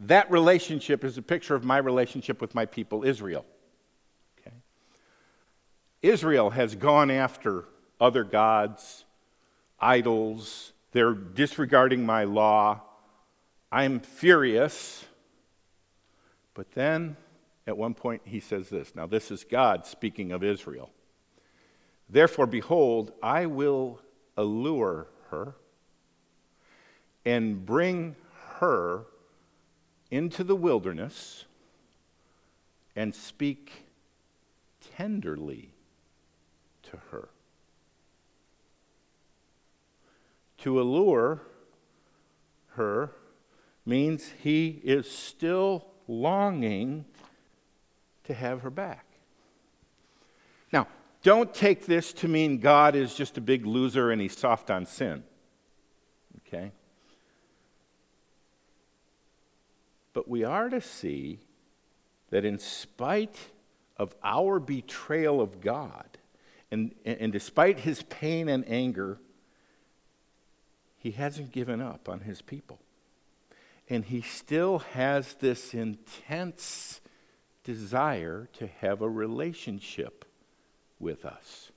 that 0.00 0.30
relationship 0.30 1.04
is 1.04 1.16
a 1.16 1.22
picture 1.22 1.54
of 1.54 1.64
my 1.64 1.78
relationship 1.78 2.40
with 2.40 2.54
my 2.54 2.66
people, 2.66 3.04
Israel. 3.04 3.44
Okay? 4.40 4.56
Israel 6.02 6.50
has 6.50 6.74
gone 6.74 7.10
after 7.10 7.66
other 8.00 8.24
gods, 8.24 9.04
idols. 9.78 10.72
They're 10.90 11.14
disregarding 11.14 12.04
my 12.04 12.24
law. 12.24 12.82
I'm 13.70 14.00
furious. 14.00 15.04
But 16.54 16.72
then, 16.72 17.16
at 17.66 17.78
one 17.78 17.94
point, 17.94 18.22
he 18.24 18.40
says 18.40 18.68
this. 18.68 18.94
Now, 18.94 19.06
this 19.06 19.30
is 19.30 19.44
God 19.44 19.86
speaking 19.86 20.32
of 20.32 20.42
Israel. 20.42 20.90
Therefore, 22.10 22.46
behold, 22.46 23.12
I 23.22 23.46
will 23.46 24.00
allure 24.36 25.06
her 25.32 25.54
and 27.24 27.64
bring 27.64 28.14
her 28.58 29.06
into 30.10 30.44
the 30.44 30.54
wilderness 30.54 31.46
and 32.94 33.14
speak 33.14 33.86
tenderly 34.96 35.70
to 36.82 36.98
her. 37.10 37.30
To 40.58 40.80
allure 40.80 41.42
her 42.74 43.10
means 43.86 44.32
he 44.42 44.80
is 44.84 45.10
still 45.10 45.86
longing 46.06 47.06
to 48.24 48.34
have 48.34 48.60
her 48.60 48.70
back. 48.70 49.06
Now, 50.72 50.86
don't 51.22 51.54
take 51.54 51.86
this 51.86 52.12
to 52.14 52.28
mean 52.28 52.58
God 52.58 52.96
is 52.96 53.14
just 53.14 53.38
a 53.38 53.40
big 53.40 53.64
loser 53.64 54.10
and 54.10 54.20
he's 54.20 54.36
soft 54.36 54.70
on 54.70 54.86
sin. 54.86 55.22
Okay? 56.46 56.72
But 60.12 60.28
we 60.28 60.44
are 60.44 60.68
to 60.68 60.80
see 60.80 61.38
that 62.30 62.44
in 62.44 62.58
spite 62.58 63.36
of 63.96 64.14
our 64.24 64.58
betrayal 64.58 65.40
of 65.40 65.60
God, 65.60 66.18
and, 66.70 66.94
and 67.04 67.32
despite 67.32 67.80
his 67.80 68.02
pain 68.02 68.48
and 68.48 68.64
anger, 68.68 69.18
he 70.98 71.12
hasn't 71.12 71.52
given 71.52 71.80
up 71.80 72.08
on 72.08 72.20
his 72.20 72.42
people. 72.42 72.80
And 73.88 74.04
he 74.04 74.22
still 74.22 74.78
has 74.78 75.34
this 75.34 75.74
intense 75.74 77.00
desire 77.64 78.48
to 78.54 78.66
have 78.66 79.02
a 79.02 79.08
relationship 79.08 80.24
with 81.02 81.26
us. 81.26 81.70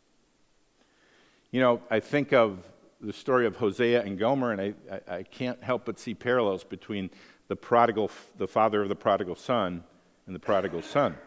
You 1.52 1.60
know, 1.60 1.82
I 1.90 2.00
think 2.00 2.32
of 2.32 2.60
the 3.02 3.12
story 3.12 3.46
of 3.46 3.58
Hosea 3.58 4.04
and 4.04 4.18
Gomer, 4.18 4.52
and 4.52 4.62
I, 4.62 4.74
I, 4.92 5.16
I, 5.18 5.24
can't 5.24 5.62
help 5.62 5.86
but 5.86 6.00
see 6.00 6.14
parallels 6.14 6.64
between 6.64 7.10
the 7.48 7.56
prodigal, 7.56 8.10
the 8.38 8.48
father 8.48 8.82
of 8.82 8.90
the 8.90 8.96
prodigal 8.96 9.36
son, 9.36 9.84
and 10.26 10.36
the 10.36 10.40
prodigal 10.40 10.82
son. 10.82 11.18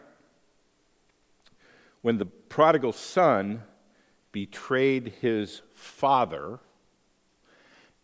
When 2.01 2.17
the 2.17 2.25
prodigal 2.25 2.93
son 2.93 3.63
betrayed 4.31 5.13
his 5.21 5.61
father, 5.73 6.59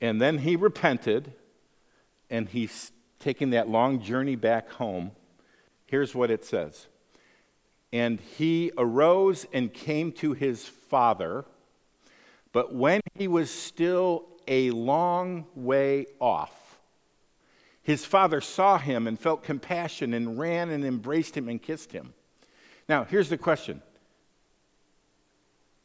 and 0.02 0.22
then 0.22 0.40
he 0.40 0.56
repented, 0.56 1.34
and 2.30 2.50
he's 2.50 2.92
taking 3.20 3.52
that 3.52 3.70
long 3.70 4.02
journey 4.02 4.36
back 4.36 4.70
home, 4.72 5.12
here's 5.86 6.14
what 6.14 6.30
it 6.30 6.46
says 6.46 6.88
And 7.92 8.20
he 8.20 8.72
arose 8.78 9.46
and 9.54 9.74
came 9.74 10.12
to 10.14 10.34
his 10.34 10.66
father. 10.68 11.46
But 12.52 12.74
when 12.74 13.02
he 13.16 13.28
was 13.28 13.50
still 13.50 14.28
a 14.48 14.72
long 14.72 15.46
way 15.56 16.06
off, 16.20 16.80
his 17.86 18.04
father 18.04 18.42
saw 18.42 18.80
him 18.80 19.06
and 19.06 19.20
felt 19.20 19.44
compassion 19.44 20.14
and 20.14 20.40
ran 20.40 20.72
and 20.72 20.84
embraced 20.84 21.38
him 21.38 21.48
and 21.48 21.62
kissed 21.62 21.92
him. 21.92 22.14
Now, 22.90 23.04
here's 23.04 23.30
the 23.30 23.38
question 23.38 23.82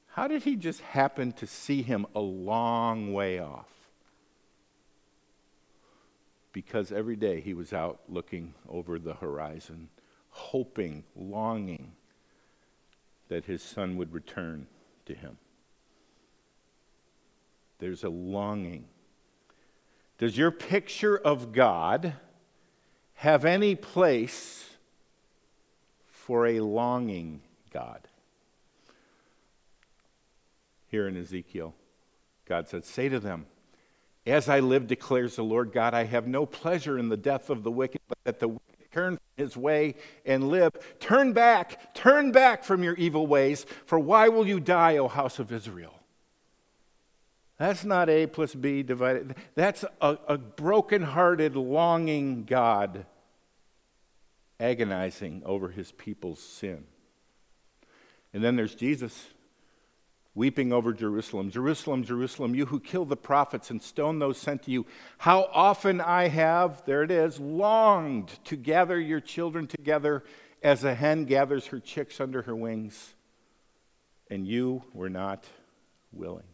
How 0.09 0.27
did 0.27 0.45
he 0.45 0.57
just 0.57 0.81
happen 0.81 1.33
to 1.33 1.47
see 1.47 1.83
him 1.83 2.07
a 2.15 2.21
long 2.21 3.13
way 3.13 3.39
off? 3.39 3.69
Because 6.53 6.91
every 6.91 7.17
day 7.17 7.41
he 7.41 7.55
was 7.55 7.73
out 7.73 8.01
looking 8.09 8.55
over 8.69 8.99
the 8.99 9.15
horizon, 9.15 9.89
hoping, 10.31 11.05
longing 11.15 11.93
that 13.29 13.45
his 13.45 13.63
son 13.63 13.97
would 13.97 14.13
return 14.13 14.67
to 15.07 15.15
him. 15.15 15.39
There's 17.79 18.05
a 18.05 18.11
longing. 18.11 18.85
Does 20.19 20.37
your 20.37 20.51
picture 20.51 21.17
of 21.17 21.53
God 21.53 22.15
have 23.15 23.45
any 23.45 23.75
place 23.75 24.69
for 26.07 26.47
a 26.47 26.61
longing 26.61 27.41
God? 27.73 28.01
Here 30.89 31.09
in 31.09 31.17
Ezekiel, 31.17 31.75
God 32.45 32.69
said, 32.69 32.85
Say 32.85 33.09
to 33.09 33.19
them, 33.19 33.47
As 34.27 34.49
I 34.49 34.61
live, 34.61 34.87
declares 34.87 35.37
the 35.37 35.45
Lord 35.45 35.73
God, 35.73 35.95
I 35.95 36.05
have 36.05 36.27
no 36.27 36.45
pleasure 36.45 36.99
in 36.99 37.09
the 37.09 37.17
death 37.17 37.49
of 37.49 37.63
the 37.63 37.71
wicked, 37.71 38.01
but 38.09 38.19
that 38.25 38.41
the 38.41 38.60
turn 38.91 39.17
from 39.17 39.23
his 39.37 39.57
way 39.57 39.95
and 40.25 40.49
live. 40.49 40.73
Turn 40.99 41.33
back, 41.33 41.95
turn 41.95 42.33
back 42.33 42.65
from 42.65 42.83
your 42.83 42.95
evil 42.95 43.27
ways, 43.27 43.67
for 43.87 43.99
why 43.99 44.29
will 44.29 44.47
you 44.47 44.61
die, 44.61 44.97
O 44.97 45.09
house 45.09 45.39
of 45.39 45.53
Israel? 45.53 45.95
That's 47.59 47.85
not 47.85 48.09
A 48.09 48.27
plus 48.27 48.55
B 48.55 48.83
divided. 48.83 49.35
That's 49.55 49.85
a, 50.01 50.19
a 50.27 50.39
broken-hearted, 50.39 51.57
longing 51.57 52.45
God 52.45 53.05
agonizing 54.59 55.43
over 55.45 55.69
his 55.69 55.93
people's 55.93 56.41
sin. 56.41 56.85
And 58.33 58.43
then 58.45 58.57
there's 58.57 58.75
Jesus 58.75 59.29
weeping 60.35 60.73
over 60.73 60.93
Jerusalem. 60.93 61.51
Jerusalem, 61.51 62.05
Jerusalem, 62.05 62.55
you 62.55 62.67
who 62.67 62.81
kill 62.81 63.05
the 63.05 63.17
prophets 63.17 63.71
and 63.71 63.83
stone 63.83 64.19
those 64.19 64.39
sent 64.39 64.63
to 64.65 64.71
you, 64.71 64.87
how 65.19 65.49
often 65.53 66.01
I 66.01 66.29
have, 66.29 66.85
there 66.87 67.03
it 67.03 67.11
is, 67.11 67.41
longed 67.41 68.29
to 68.45 68.57
gather 68.57 68.99
your 68.99 69.21
children 69.21 69.67
together 69.67 70.23
as 70.63 70.85
a 70.85 70.95
hen 70.95 71.25
gathers 71.25 71.67
her 71.67 71.81
chicks 71.81 72.21
under 72.21 72.43
her 72.43 72.55
wings, 72.55 73.15
and 74.31 74.47
you 74.47 74.85
were 74.93 75.11
not 75.11 75.45
willing. 76.13 76.45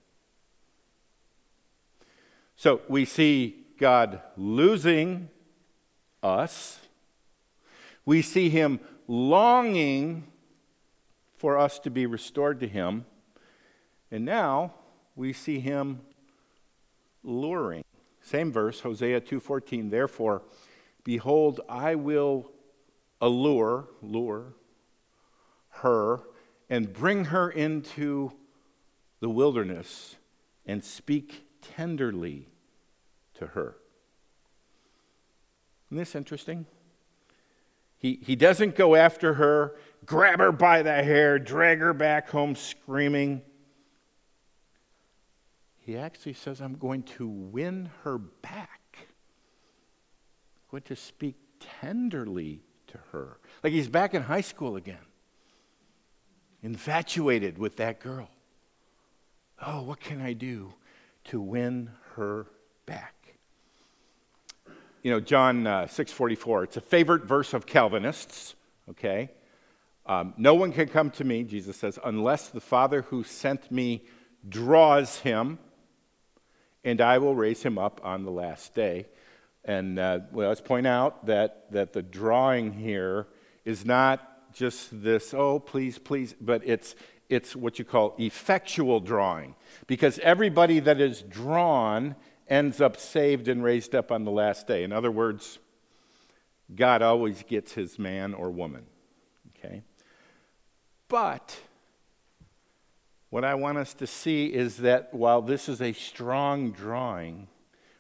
So 2.56 2.80
we 2.88 3.04
see 3.04 3.66
God 3.78 4.22
losing 4.36 5.28
us. 6.22 6.78
We 8.06 8.22
see 8.22 8.48
him 8.48 8.80
longing 9.06 10.24
for 11.36 11.58
us 11.58 11.78
to 11.80 11.90
be 11.90 12.06
restored 12.06 12.60
to 12.60 12.68
him. 12.68 13.04
And 14.10 14.24
now 14.24 14.74
we 15.14 15.32
see 15.32 15.58
him 15.58 16.00
luring. 17.22 17.84
Same 18.22 18.52
verse, 18.52 18.80
Hosea 18.80 19.20
2:14. 19.20 19.90
Therefore, 19.90 20.42
behold, 21.04 21.60
I 21.68 21.94
will 21.94 22.50
allure, 23.20 23.88
lure 24.02 24.54
her 25.68 26.20
and 26.68 26.92
bring 26.92 27.26
her 27.26 27.50
into 27.50 28.32
the 29.20 29.28
wilderness 29.28 30.16
and 30.66 30.82
speak 30.82 31.46
tenderly 31.60 32.48
to 33.34 33.48
her. 33.48 33.76
Isn't 35.86 35.98
this 35.98 36.14
interesting? 36.14 36.66
He, 37.98 38.18
he 38.22 38.36
doesn't 38.36 38.74
go 38.74 38.94
after 38.94 39.34
her, 39.34 39.76
grab 40.04 40.40
her 40.40 40.52
by 40.52 40.82
the 40.82 41.02
hair, 41.02 41.38
drag 41.38 41.78
her 41.78 41.94
back 41.94 42.28
home 42.30 42.54
screaming. 42.54 43.42
He 45.86 45.96
actually 45.96 46.34
says, 46.34 46.60
I'm 46.60 46.74
going 46.74 47.04
to 47.04 47.26
win 47.26 47.88
her 48.02 48.18
back. 48.18 48.98
I'm 48.98 50.70
going 50.70 50.82
to 50.82 50.96
speak 50.96 51.36
tenderly 51.80 52.60
to 52.88 52.98
her. 53.12 53.38
Like 53.62 53.72
he's 53.72 53.88
back 53.88 54.12
in 54.12 54.22
high 54.22 54.40
school 54.42 54.76
again, 54.76 54.98
infatuated 56.62 57.56
with 57.56 57.76
that 57.76 58.00
girl. 58.00 58.28
Oh, 59.64 59.82
what 59.82 60.00
can 60.00 60.20
I 60.20 60.34
do 60.34 60.74
to 61.26 61.40
win 61.40 61.90
her 62.14 62.46
back. 62.86 63.14
You 65.02 65.10
know, 65.10 65.20
John 65.20 65.66
uh, 65.66 65.82
6:44. 65.82 66.64
It's 66.64 66.76
a 66.76 66.80
favorite 66.80 67.24
verse 67.24 67.52
of 67.52 67.66
Calvinists. 67.66 68.54
Okay, 68.88 69.30
um, 70.06 70.34
no 70.36 70.54
one 70.54 70.72
can 70.72 70.88
come 70.88 71.10
to 71.12 71.24
me, 71.24 71.42
Jesus 71.42 71.76
says, 71.76 71.98
unless 72.04 72.48
the 72.48 72.60
Father 72.60 73.02
who 73.02 73.24
sent 73.24 73.70
me 73.70 74.04
draws 74.48 75.18
him, 75.18 75.58
and 76.86 77.00
I 77.00 77.18
will 77.18 77.34
raise 77.34 77.62
him 77.64 77.78
up 77.78 78.00
on 78.04 78.24
the 78.24 78.30
last 78.30 78.72
day. 78.72 79.08
And 79.64 79.98
uh, 79.98 80.20
well, 80.30 80.48
let's 80.48 80.60
point 80.60 80.86
out 80.86 81.26
that 81.26 81.70
that 81.72 81.92
the 81.92 82.00
drawing 82.00 82.72
here 82.72 83.26
is 83.64 83.84
not 83.84 84.54
just 84.54 85.02
this. 85.02 85.34
Oh, 85.34 85.58
please, 85.58 85.98
please, 85.98 86.34
but 86.40 86.62
it's 86.64 86.94
it's 87.28 87.56
what 87.56 87.80
you 87.80 87.84
call 87.84 88.14
effectual 88.18 89.00
drawing. 89.00 89.56
Because 89.88 90.20
everybody 90.20 90.78
that 90.78 91.00
is 91.00 91.22
drawn 91.22 92.14
ends 92.48 92.80
up 92.80 92.96
saved 92.96 93.48
and 93.48 93.64
raised 93.64 93.92
up 93.92 94.12
on 94.12 94.24
the 94.24 94.30
last 94.30 94.68
day. 94.68 94.84
In 94.84 94.92
other 94.92 95.10
words, 95.10 95.58
God 96.72 97.02
always 97.02 97.42
gets 97.42 97.72
his 97.72 97.98
man 97.98 98.32
or 98.32 98.48
woman. 98.50 98.86
Okay? 99.58 99.82
But 101.08 101.58
what 103.30 103.44
I 103.44 103.54
want 103.54 103.78
us 103.78 103.94
to 103.94 104.06
see 104.06 104.46
is 104.46 104.78
that 104.78 105.12
while 105.12 105.42
this 105.42 105.68
is 105.68 105.82
a 105.82 105.92
strong 105.92 106.70
drawing, 106.70 107.48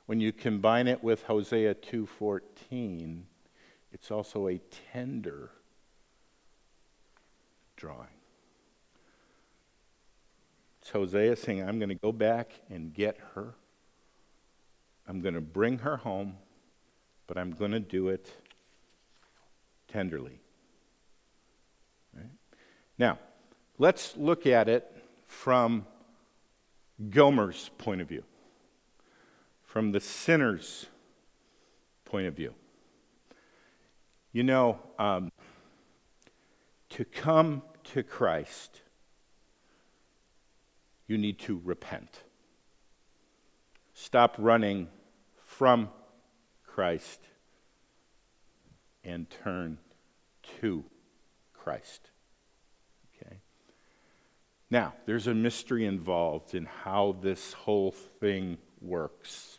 when 0.06 0.20
you 0.20 0.32
combine 0.32 0.86
it 0.86 1.02
with 1.02 1.24
Hosea 1.24 1.74
2:14, 1.74 3.24
it's 3.92 4.10
also 4.10 4.48
a 4.48 4.60
tender 4.92 5.50
drawing. 7.76 8.08
It's 10.80 10.90
Hosea 10.90 11.34
saying, 11.34 11.68
I'm 11.68 11.78
going 11.78 11.88
to 11.88 11.96
go 11.96 12.12
back 12.12 12.52
and 12.70 12.94
get 12.94 13.18
her. 13.34 13.54
I'm 15.08 15.20
going 15.20 15.34
to 15.34 15.40
bring 15.40 15.78
her 15.78 15.96
home, 15.96 16.36
but 17.26 17.36
I'm 17.36 17.50
going 17.50 17.72
to 17.72 17.80
do 17.80 18.08
it 18.08 18.30
tenderly. 19.88 20.38
Right? 22.14 22.30
Now, 22.98 23.18
let's 23.78 24.16
look 24.16 24.46
at 24.46 24.68
it 24.68 24.95
from 25.36 25.86
Gomer's 27.10 27.70
point 27.78 28.00
of 28.00 28.08
view, 28.08 28.24
from 29.64 29.92
the 29.92 30.00
sinner's 30.00 30.86
point 32.04 32.26
of 32.26 32.34
view. 32.34 32.54
You 34.32 34.42
know, 34.42 34.78
um, 34.98 35.30
to 36.90 37.04
come 37.04 37.62
to 37.92 38.02
Christ 38.02 38.80
you 41.06 41.16
need 41.18 41.38
to 41.38 41.60
repent. 41.64 42.22
Stop 43.94 44.34
running 44.38 44.88
from 45.44 45.88
Christ 46.66 47.20
and 49.04 49.30
turn 49.30 49.78
to 50.60 50.84
Christ. 51.52 52.10
Now, 54.70 54.94
there's 55.06 55.28
a 55.28 55.34
mystery 55.34 55.86
involved 55.86 56.54
in 56.54 56.64
how 56.64 57.16
this 57.20 57.52
whole 57.52 57.92
thing 57.92 58.58
works. 58.80 59.58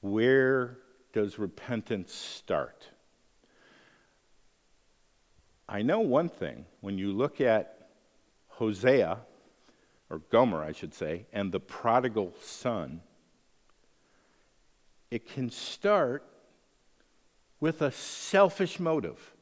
Where 0.00 0.78
does 1.12 1.38
repentance 1.38 2.14
start? 2.14 2.88
I 5.68 5.82
know 5.82 6.00
one 6.00 6.28
thing. 6.28 6.66
When 6.80 6.98
you 6.98 7.12
look 7.12 7.40
at 7.40 7.88
Hosea, 8.48 9.18
or 10.10 10.18
Gomer, 10.30 10.62
I 10.62 10.72
should 10.72 10.94
say, 10.94 11.26
and 11.32 11.50
the 11.50 11.60
prodigal 11.60 12.34
son, 12.40 13.00
it 15.10 15.28
can 15.28 15.50
start 15.50 16.24
with 17.58 17.82
a 17.82 17.90
selfish 17.90 18.78
motive. 18.78 19.32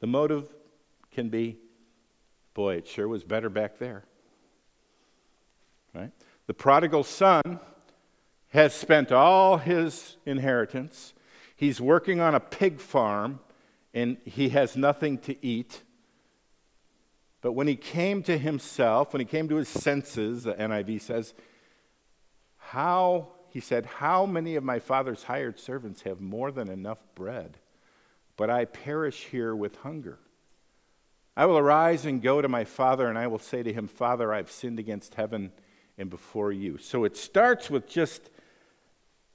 The 0.00 0.06
motive 0.06 0.48
can 1.14 1.28
be, 1.28 1.58
boy, 2.52 2.76
it 2.76 2.86
sure 2.86 3.08
was 3.08 3.24
better 3.24 3.48
back 3.48 3.78
there. 3.78 4.04
Right? 5.94 6.10
The 6.46 6.54
prodigal 6.54 7.04
son 7.04 7.60
has 8.48 8.74
spent 8.74 9.12
all 9.12 9.56
his 9.56 10.16
inheritance. 10.26 11.14
He's 11.56 11.80
working 11.80 12.20
on 12.20 12.34
a 12.34 12.40
pig 12.40 12.80
farm 12.80 13.40
and 13.94 14.16
he 14.24 14.50
has 14.50 14.76
nothing 14.76 15.18
to 15.18 15.44
eat. 15.44 15.82
But 17.40 17.52
when 17.52 17.68
he 17.68 17.76
came 17.76 18.22
to 18.24 18.36
himself, 18.36 19.12
when 19.12 19.20
he 19.20 19.26
came 19.26 19.48
to 19.48 19.56
his 19.56 19.68
senses, 19.68 20.44
the 20.44 20.54
NIV 20.54 21.00
says, 21.00 21.34
How, 22.56 23.28
he 23.50 23.60
said, 23.60 23.86
How 23.86 24.26
many 24.26 24.56
of 24.56 24.64
my 24.64 24.80
father's 24.80 25.22
hired 25.22 25.60
servants 25.60 26.02
have 26.02 26.20
more 26.20 26.50
than 26.50 26.68
enough 26.68 27.02
bread, 27.14 27.58
but 28.36 28.50
I 28.50 28.64
perish 28.64 29.26
here 29.30 29.54
with 29.54 29.76
hunger? 29.76 30.18
I 31.36 31.46
will 31.46 31.58
arise 31.58 32.06
and 32.06 32.22
go 32.22 32.40
to 32.40 32.48
my 32.48 32.64
father, 32.64 33.08
and 33.08 33.18
I 33.18 33.26
will 33.26 33.38
say 33.38 33.62
to 33.62 33.72
him, 33.72 33.88
Father, 33.88 34.32
I've 34.32 34.50
sinned 34.50 34.78
against 34.78 35.14
heaven 35.14 35.52
and 35.98 36.08
before 36.08 36.52
you. 36.52 36.78
So 36.78 37.04
it 37.04 37.16
starts 37.16 37.68
with 37.70 37.88
just 37.88 38.30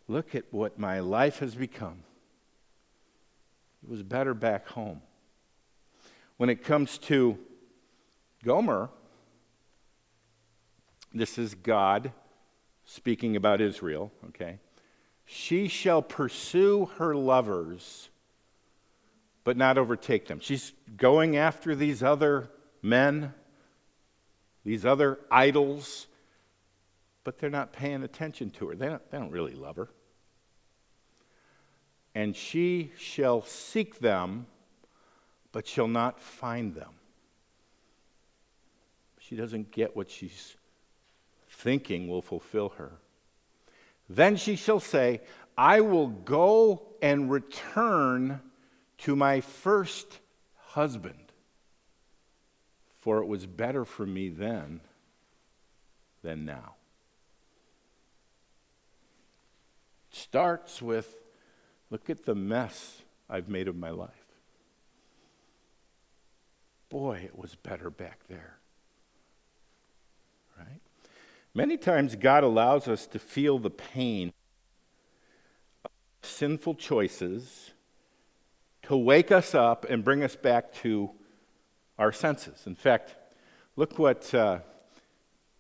look 0.07 0.33
at 0.33 0.45
what 0.51 0.79
my 0.79 0.99
life 0.99 1.39
has 1.39 1.55
become. 1.55 2.03
It 3.83 3.89
was 3.89 4.03
better 4.03 4.33
back 4.33 4.67
home. 4.67 5.01
When 6.38 6.49
it 6.49 6.63
comes 6.63 6.97
to 6.99 7.38
Gomer, 8.43 8.89
this 11.13 11.38
is 11.38 11.53
God 11.53 12.12
speaking 12.85 13.35
about 13.35 13.62
Israel, 13.62 14.12
okay? 14.29 14.59
She 15.25 15.67
shall 15.67 16.01
pursue 16.01 16.89
her 16.97 17.15
lovers, 17.15 18.09
but 19.49 19.57
not 19.57 19.79
overtake 19.79 20.27
them. 20.27 20.39
She's 20.39 20.73
going 20.95 21.35
after 21.35 21.73
these 21.73 22.03
other 22.03 22.51
men, 22.83 23.33
these 24.63 24.85
other 24.85 25.17
idols, 25.31 26.05
but 27.23 27.39
they're 27.39 27.49
not 27.49 27.73
paying 27.73 28.03
attention 28.03 28.51
to 28.51 28.67
her. 28.67 28.75
They 28.75 28.85
don't, 28.85 29.09
they 29.09 29.17
don't 29.17 29.31
really 29.31 29.55
love 29.55 29.77
her. 29.77 29.89
And 32.13 32.35
she 32.35 32.91
shall 32.95 33.41
seek 33.41 33.97
them, 33.97 34.45
but 35.51 35.65
shall 35.65 35.88
not 35.88 36.19
find 36.21 36.75
them. 36.75 36.91
She 39.17 39.35
doesn't 39.35 39.71
get 39.71 39.95
what 39.95 40.12
she's 40.12 40.57
thinking 41.49 42.07
will 42.07 42.21
fulfill 42.21 42.69
her. 42.77 42.91
Then 44.07 44.35
she 44.35 44.55
shall 44.55 44.79
say, 44.79 45.21
I 45.57 45.81
will 45.81 46.09
go 46.09 46.83
and 47.01 47.31
return 47.31 48.41
to 48.99 49.15
my 49.15 49.41
first 49.41 50.19
husband, 50.69 51.31
for 52.99 53.19
it 53.19 53.27
was 53.27 53.45
better 53.45 53.85
for 53.85 54.05
me 54.05 54.29
then 54.29 54.81
than 56.21 56.45
now. 56.45 56.75
Starts 60.12 60.81
with 60.81 61.15
look 61.89 62.09
at 62.09 62.25
the 62.25 62.35
mess 62.35 63.01
I've 63.29 63.47
made 63.47 63.67
of 63.67 63.75
my 63.75 63.89
life. 63.89 64.09
Boy, 66.89 67.21
it 67.23 67.38
was 67.38 67.55
better 67.55 67.89
back 67.89 68.19
there. 68.27 68.57
Right? 70.57 70.81
Many 71.53 71.77
times 71.77 72.15
God 72.15 72.43
allows 72.43 72.88
us 72.88 73.05
to 73.07 73.19
feel 73.19 73.59
the 73.59 73.69
pain 73.69 74.33
of 75.85 75.91
sinful 76.21 76.75
choices 76.75 77.71
to 78.89 78.97
wake 78.97 79.32
us 79.32 79.54
up 79.54 79.86
and 79.88 80.04
bring 80.04 80.23
us 80.23 80.36
back 80.36 80.73
to 80.73 81.12
our 81.99 82.12
senses. 82.12 82.63
In 82.65 82.73
fact, 82.73 83.15
look 83.75 83.99
what, 83.99 84.34
uh, 84.34 84.62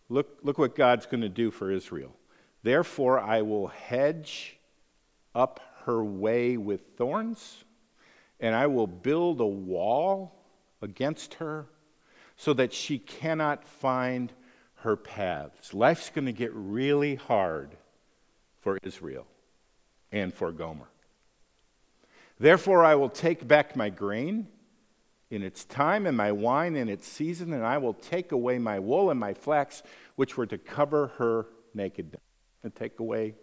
look, 0.09 0.39
look 0.41 0.57
what 0.57 0.75
God's 0.75 1.05
going 1.05 1.21
to 1.21 1.29
do 1.29 1.51
for 1.51 1.69
Israel. 1.69 2.15
Therefore, 2.63 3.19
I 3.19 3.43
will 3.43 3.67
hedge 3.67 4.57
up 5.35 5.59
her 5.85 6.03
way 6.03 6.57
with 6.57 6.81
thorns, 6.97 7.65
and 8.39 8.55
I 8.55 8.65
will 8.65 8.87
build 8.87 9.41
a 9.41 9.45
wall 9.45 10.33
against 10.81 11.35
her 11.35 11.67
so 12.35 12.53
that 12.53 12.73
she 12.73 12.97
cannot 12.97 13.63
find 13.63 14.33
her 14.77 14.95
paths. 14.95 15.75
Life's 15.75 16.09
going 16.09 16.25
to 16.25 16.33
get 16.33 16.49
really 16.55 17.13
hard 17.13 17.77
for 18.59 18.79
Israel 18.81 19.27
and 20.11 20.33
for 20.33 20.51
Gomer. 20.51 20.89
Therefore, 22.39 22.85
I 22.85 22.95
will 22.95 23.09
take 23.09 23.47
back 23.47 23.75
my 23.75 23.89
grain 23.89 24.47
in 25.29 25.43
its 25.43 25.65
time 25.65 26.07
and 26.07 26.15
my 26.15 26.31
wine 26.31 26.75
in 26.75 26.87
its 26.87 27.07
season, 27.07 27.53
and 27.53 27.65
I 27.65 27.77
will 27.77 27.93
take 27.93 28.31
away 28.31 28.57
my 28.57 28.79
wool 28.79 29.11
and 29.11 29.19
my 29.19 29.33
flax, 29.33 29.83
which 30.15 30.37
were 30.37 30.47
to 30.47 30.57
cover 30.57 31.07
her 31.17 31.47
nakedness, 31.73 32.21
and 32.63 32.73
take 32.73 32.99
away 32.99 33.35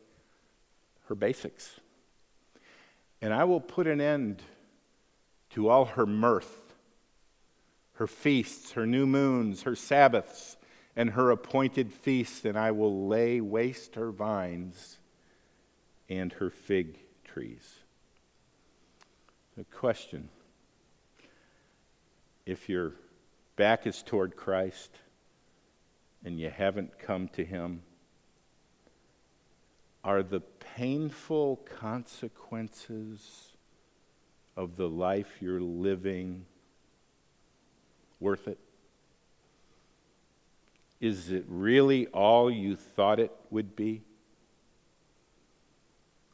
her 1.09 1.15
basics. 1.15 1.79
And 3.21 3.33
I 3.33 3.45
will 3.45 3.61
put 3.61 3.87
an 3.87 4.01
end 4.01 4.43
to 5.51 5.69
all 5.69 5.85
her 5.85 6.07
mirth, 6.07 6.75
her 7.95 8.07
feasts, 8.07 8.73
her 8.73 8.87
new 8.87 9.07
moons, 9.07 9.63
her 9.63 9.77
Sabbaths, 9.77 10.57
and 10.97 11.11
her 11.11 11.31
appointed 11.31 11.93
feasts, 11.93 12.45
and 12.45 12.59
I 12.59 12.71
will 12.71 13.07
lay 13.07 13.41
waste 13.41 13.95
her 13.95 14.11
vines 14.11 14.99
and 16.09 16.33
her 16.35 16.51
fig 16.51 16.99
trees. 17.25 17.76
The 19.57 19.65
question 19.65 20.29
if 22.45 22.69
your 22.69 22.93
back 23.57 23.87
is 23.87 24.03
toward 24.03 24.37
Christ 24.37 24.91
and 26.25 26.39
you 26.39 26.51
haven't 26.51 26.99
come 26.99 27.29
to 27.29 27.45
Him, 27.45 27.81
are 30.05 30.23
the 30.23 30.41
painful 30.41 31.57
consequences 31.79 33.53
of 34.57 34.77
the 34.77 34.89
life 34.89 35.39
you're 35.41 35.61
living 35.61 36.45
worth 38.21 38.47
it? 38.49 38.59
Is 41.01 41.31
it 41.31 41.45
really 41.49 42.09
all 42.09 42.51
you 42.51 42.77
thought 42.77 43.19
it 43.19 43.33
would 43.51 43.75
be? 43.75 44.03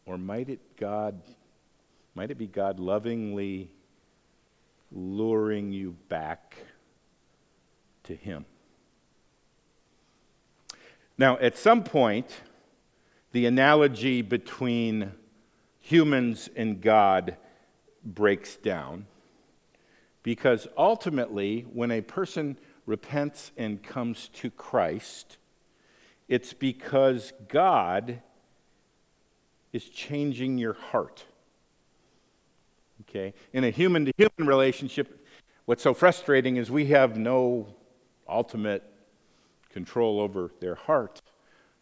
Or 0.06 0.18
might 0.18 0.48
it 0.48 0.76
God 0.76 1.22
might 2.14 2.30
it 2.30 2.38
be 2.38 2.46
God 2.46 2.78
lovingly 2.78 3.70
luring 4.90 5.72
you 5.72 5.96
back 6.08 6.56
to 8.04 8.14
him? 8.14 8.44
Now, 11.16 11.38
at 11.38 11.56
some 11.56 11.84
point, 11.84 12.40
the 13.32 13.46
analogy 13.46 14.22
between 14.22 15.12
humans 15.80 16.48
and 16.54 16.80
God 16.80 17.36
breaks 18.04 18.56
down 18.56 19.06
because 20.22 20.68
ultimately, 20.76 21.66
when 21.72 21.90
a 21.90 22.00
person 22.00 22.56
repents 22.86 23.52
and 23.56 23.82
comes 23.82 24.28
to 24.34 24.50
Christ, 24.50 25.38
it's 26.28 26.52
because 26.52 27.32
God 27.48 28.20
is 29.72 29.88
changing 29.88 30.58
your 30.58 30.74
heart. 30.74 31.24
Okay? 33.12 33.34
In 33.52 33.64
a 33.64 33.70
human 33.70 34.06
to 34.06 34.12
human 34.16 34.48
relationship, 34.48 35.26
what's 35.66 35.82
so 35.82 35.92
frustrating 35.92 36.56
is 36.56 36.70
we 36.70 36.86
have 36.86 37.18
no 37.18 37.66
ultimate 38.26 38.82
control 39.70 40.18
over 40.18 40.50
their 40.60 40.74
heart, 40.74 41.20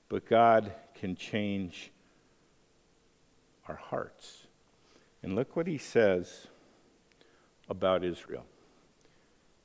but 0.08 0.26
God 0.26 0.72
can 0.94 1.14
change 1.14 1.92
our 3.68 3.76
hearts. 3.76 4.48
And 5.22 5.36
look 5.36 5.54
what 5.54 5.68
he 5.68 5.78
says 5.78 6.48
about 7.68 8.02
Israel. 8.02 8.44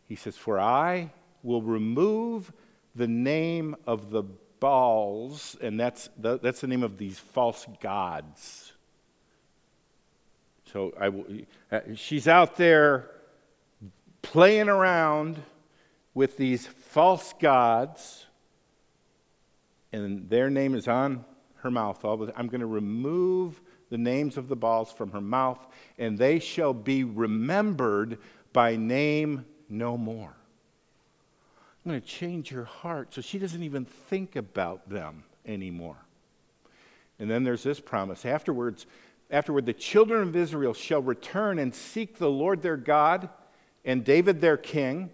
He 0.07 0.15
says, 0.15 0.37
For 0.37 0.59
I 0.59 1.11
will 1.41 1.63
remove 1.63 2.53
the 2.93 3.07
name 3.07 3.75
of 3.87 4.11
the 4.11 4.23
Baals, 4.59 5.57
and 5.61 5.79
that's 5.79 6.09
the, 6.17 6.39
that's 6.39 6.61
the 6.61 6.67
name 6.67 6.83
of 6.83 6.97
these 6.97 7.17
false 7.17 7.65
gods. 7.81 8.74
So 10.75 10.91
I, 10.99 11.73
uh, 11.73 11.79
she's 11.95 12.27
out 12.27 12.57
there 12.57 13.09
playing 14.21 14.67
around 14.67 15.41
with 16.13 16.35
these 16.35 16.67
false 16.67 17.33
gods 17.39 18.25
and 19.93 20.29
their 20.29 20.49
name 20.49 20.75
is 20.75 20.89
on 20.89 21.23
her 21.59 21.71
mouth. 21.71 22.03
I'm 22.03 22.47
going 22.47 22.59
to 22.59 22.65
remove 22.65 23.61
the 23.89 23.97
names 23.97 24.35
of 24.35 24.49
the 24.49 24.57
Baals 24.57 24.91
from 24.91 25.11
her 25.11 25.21
mouth, 25.21 25.65
and 25.97 26.17
they 26.17 26.39
shall 26.39 26.73
be 26.73 27.05
remembered 27.05 28.17
by 28.51 28.75
name 28.75 29.45
no 29.69 29.97
more. 29.97 30.35
I'm 31.85 31.91
going 31.91 32.01
to 32.01 32.05
change 32.05 32.49
her 32.49 32.65
heart 32.65 33.13
so 33.13 33.21
she 33.21 33.39
doesn't 33.39 33.63
even 33.63 33.85
think 33.85 34.35
about 34.35 34.89
them 34.89 35.23
anymore. 35.45 36.05
And 37.17 37.31
then 37.31 37.45
there's 37.45 37.63
this 37.63 37.79
promise. 37.79 38.25
Afterwards, 38.25 38.87
afterward, 39.29 39.65
the 39.65 39.73
children 39.73 40.21
of 40.21 40.35
Israel 40.35 40.73
shall 40.73 41.01
return 41.01 41.59
and 41.59 41.73
seek 41.73 42.17
the 42.17 42.29
Lord 42.29 42.61
their 42.61 42.77
God 42.77 43.29
and 43.83 44.03
David 44.03 44.41
their 44.41 44.57
king, 44.57 45.11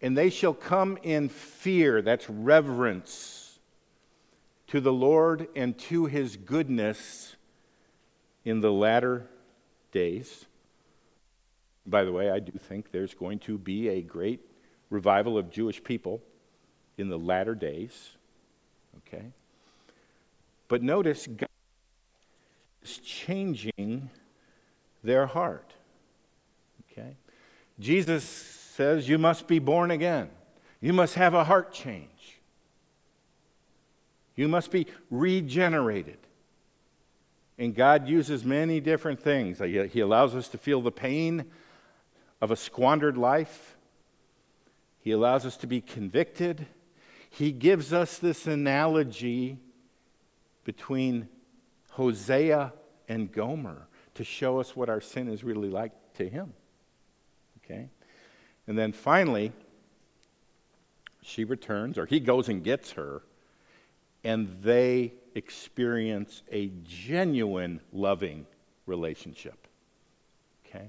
and 0.00 0.16
they 0.16 0.30
shall 0.30 0.54
come 0.54 0.98
in 1.02 1.28
fear, 1.28 2.02
that's 2.02 2.28
reverence 2.28 3.58
to 4.68 4.80
the 4.80 4.92
Lord 4.92 5.48
and 5.56 5.76
to 5.78 6.06
his 6.06 6.36
goodness 6.36 7.34
in 8.44 8.60
the 8.60 8.72
latter 8.72 9.26
days. 9.92 10.46
By 11.86 12.04
the 12.04 12.12
way, 12.12 12.30
I 12.30 12.38
do 12.38 12.52
think 12.52 12.92
there's 12.92 13.14
going 13.14 13.40
to 13.40 13.58
be 13.58 13.88
a 13.88 14.00
great 14.00 14.40
revival 14.88 15.36
of 15.36 15.50
Jewish 15.50 15.82
people 15.82 16.22
in 16.96 17.08
the 17.08 17.18
latter 17.18 17.54
days. 17.54 18.10
Okay? 18.98 19.24
But 20.68 20.82
notice 20.82 21.26
God 21.26 21.49
is 22.82 22.98
changing 22.98 24.10
their 25.02 25.26
heart. 25.26 25.72
Okay? 26.92 27.16
Jesus 27.78 28.24
says 28.24 29.08
you 29.08 29.18
must 29.18 29.46
be 29.46 29.58
born 29.58 29.90
again. 29.90 30.30
You 30.80 30.92
must 30.92 31.14
have 31.14 31.34
a 31.34 31.44
heart 31.44 31.72
change. 31.72 32.40
You 34.34 34.48
must 34.48 34.70
be 34.70 34.86
regenerated. 35.10 36.18
And 37.58 37.74
God 37.74 38.08
uses 38.08 38.44
many 38.44 38.80
different 38.80 39.20
things. 39.20 39.58
He 39.58 40.00
allows 40.00 40.34
us 40.34 40.48
to 40.48 40.58
feel 40.58 40.80
the 40.80 40.90
pain 40.90 41.44
of 42.40 42.50
a 42.50 42.56
squandered 42.56 43.18
life, 43.18 43.76
He 45.02 45.10
allows 45.10 45.44
us 45.44 45.58
to 45.58 45.66
be 45.66 45.82
convicted. 45.82 46.66
He 47.28 47.52
gives 47.52 47.92
us 47.92 48.16
this 48.18 48.46
analogy 48.46 49.58
between 50.64 51.28
Hosea 51.90 52.72
and 53.08 53.30
Gomer 53.30 53.86
to 54.14 54.24
show 54.24 54.60
us 54.60 54.74
what 54.74 54.88
our 54.88 55.00
sin 55.00 55.28
is 55.28 55.44
really 55.44 55.68
like 55.68 55.92
to 56.14 56.28
Him. 56.28 56.52
Okay? 57.64 57.88
And 58.66 58.78
then 58.78 58.92
finally, 58.92 59.52
she 61.22 61.44
returns, 61.44 61.98
or 61.98 62.06
he 62.06 62.20
goes 62.20 62.48
and 62.48 62.64
gets 62.64 62.92
her, 62.92 63.22
and 64.24 64.62
they 64.62 65.12
experience 65.34 66.42
a 66.50 66.70
genuine 66.84 67.80
loving 67.92 68.46
relationship. 68.86 69.66
Okay? 70.66 70.88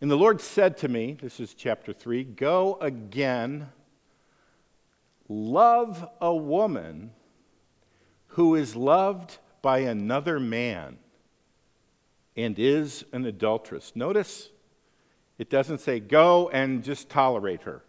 And 0.00 0.10
the 0.10 0.16
Lord 0.16 0.40
said 0.40 0.78
to 0.78 0.88
me, 0.88 1.16
this 1.20 1.40
is 1.40 1.54
chapter 1.54 1.92
3, 1.92 2.24
go 2.24 2.78
again, 2.80 3.68
love 5.28 6.08
a 6.20 6.34
woman 6.34 7.10
who 8.28 8.54
is 8.54 8.74
loved 8.74 9.38
by 9.62 9.80
another 9.80 10.40
man 10.40 10.98
and 12.36 12.58
is 12.58 13.04
an 13.12 13.24
adulteress. 13.26 13.92
Notice 13.94 14.50
it 15.38 15.50
doesn't 15.50 15.80
say 15.80 16.00
go 16.00 16.48
and 16.50 16.84
just 16.84 17.08
tolerate 17.08 17.62
her, 17.62 17.82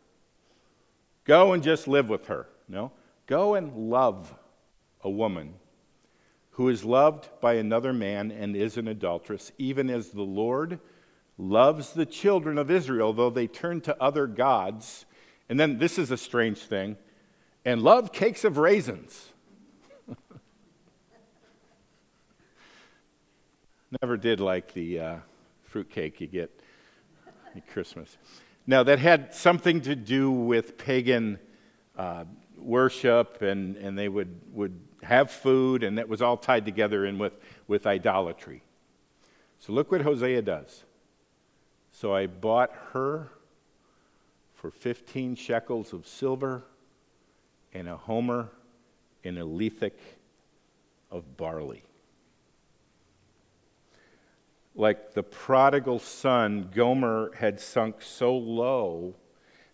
go 1.25 1.53
and 1.53 1.63
just 1.63 1.87
live 1.87 2.09
with 2.09 2.27
her. 2.27 2.47
No, 2.67 2.91
go 3.27 3.55
and 3.55 3.89
love 3.89 4.33
a 5.01 5.09
woman 5.09 5.55
who 6.51 6.69
is 6.69 6.83
loved 6.83 7.29
by 7.41 7.55
another 7.55 7.93
man 7.93 8.31
and 8.31 8.55
is 8.55 8.77
an 8.77 8.87
adulteress, 8.87 9.51
even 9.57 9.89
as 9.89 10.09
the 10.09 10.21
Lord 10.21 10.79
loves 11.37 11.93
the 11.93 12.05
children 12.05 12.57
of 12.57 12.69
Israel, 12.69 13.13
though 13.13 13.29
they 13.29 13.47
turn 13.47 13.81
to 13.81 14.01
other 14.01 14.27
gods. 14.27 15.05
And 15.49 15.59
then 15.59 15.79
this 15.79 15.97
is 15.97 16.11
a 16.11 16.17
strange 16.17 16.59
thing 16.59 16.97
and 17.65 17.81
love 17.81 18.11
cakes 18.11 18.43
of 18.43 18.57
raisins. 18.57 19.30
Never 23.99 24.15
did 24.15 24.39
like 24.39 24.73
the 24.73 24.99
uh, 24.99 25.15
fruit 25.63 25.89
cake 25.89 26.21
you 26.21 26.27
get 26.27 26.49
at 27.53 27.67
Christmas. 27.67 28.15
Now, 28.65 28.83
that 28.83 28.99
had 28.99 29.33
something 29.33 29.81
to 29.81 29.95
do 29.95 30.31
with 30.31 30.77
pagan 30.77 31.39
uh, 31.97 32.23
worship, 32.57 33.41
and, 33.41 33.75
and 33.75 33.97
they 33.97 34.07
would, 34.07 34.39
would 34.53 34.79
have 35.03 35.29
food, 35.29 35.83
and 35.83 35.97
that 35.97 36.07
was 36.07 36.21
all 36.21 36.37
tied 36.37 36.63
together 36.63 37.05
in 37.05 37.17
with, 37.17 37.33
with 37.67 37.85
idolatry. 37.85 38.63
So, 39.59 39.73
look 39.73 39.91
what 39.91 40.01
Hosea 40.01 40.41
does. 40.41 40.85
So, 41.91 42.15
I 42.15 42.27
bought 42.27 42.71
her 42.93 43.29
for 44.53 44.71
15 44.71 45.35
shekels 45.35 45.91
of 45.91 46.07
silver 46.07 46.63
and 47.73 47.89
a 47.89 47.97
homer 47.97 48.47
and 49.25 49.37
a 49.37 49.43
lethek 49.43 49.97
of 51.11 51.35
barley 51.35 51.83
like 54.75 55.13
the 55.13 55.23
prodigal 55.23 55.99
son, 55.99 56.69
Gomer 56.73 57.31
had 57.35 57.59
sunk 57.59 58.01
so 58.01 58.35
low 58.35 59.15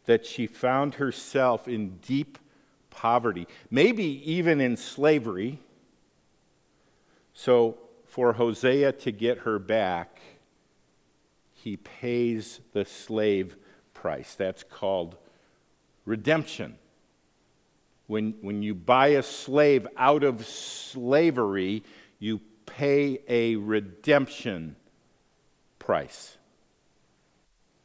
that 0.06 0.26
she 0.26 0.48
found 0.48 0.96
herself 0.96 1.68
in 1.68 1.98
deep 1.98 2.38
poverty, 2.90 3.48
maybe 3.70 4.32
even 4.32 4.60
in 4.60 4.76
slavery. 4.78 5.60
So, 7.34 7.78
for 8.06 8.34
Hosea 8.34 8.94
to 8.94 9.12
get 9.12 9.40
her 9.40 9.60
back, 9.60 10.20
he 11.54 11.78
pays 11.78 12.62
the 12.74 12.86
slave 12.86 13.58
price. 13.94 14.34
That's 14.34 14.64
called 14.64 15.18
redemption. 16.06 16.78
When, 18.08 18.36
when 18.42 18.64
you 18.64 18.74
buy 18.74 19.10
a 19.10 19.24
slave 19.24 19.86
out 19.98 20.24
of 20.24 20.48
slavery, 20.48 21.84
you 22.18 22.40
pay 22.66 23.20
a 23.28 23.58
redemption 23.58 24.77
price. 25.88 26.38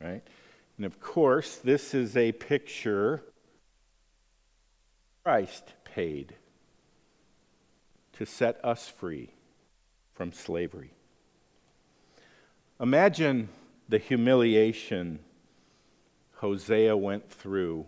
Right? 0.01 0.23
And 0.77 0.85
of 0.85 1.01
course, 1.01 1.55
this 1.59 1.95
is 1.95 2.17
a 2.17 2.33
picture 2.33 3.23
Christ 5.23 5.73
paid 5.85 6.35
to 8.15 8.27
set 8.27 8.59
us 8.65 8.89
free 8.89 9.31
from 10.15 10.33
slavery. 10.33 10.91
Imagine 12.81 13.49
the 13.89 13.99
humiliation 13.99 15.21
Hosea 16.39 16.97
went 16.97 17.31
through 17.31 17.87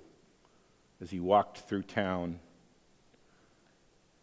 as 1.00 1.10
he 1.10 1.18
walked 1.18 1.58
through 1.58 1.82
town. 1.82 2.38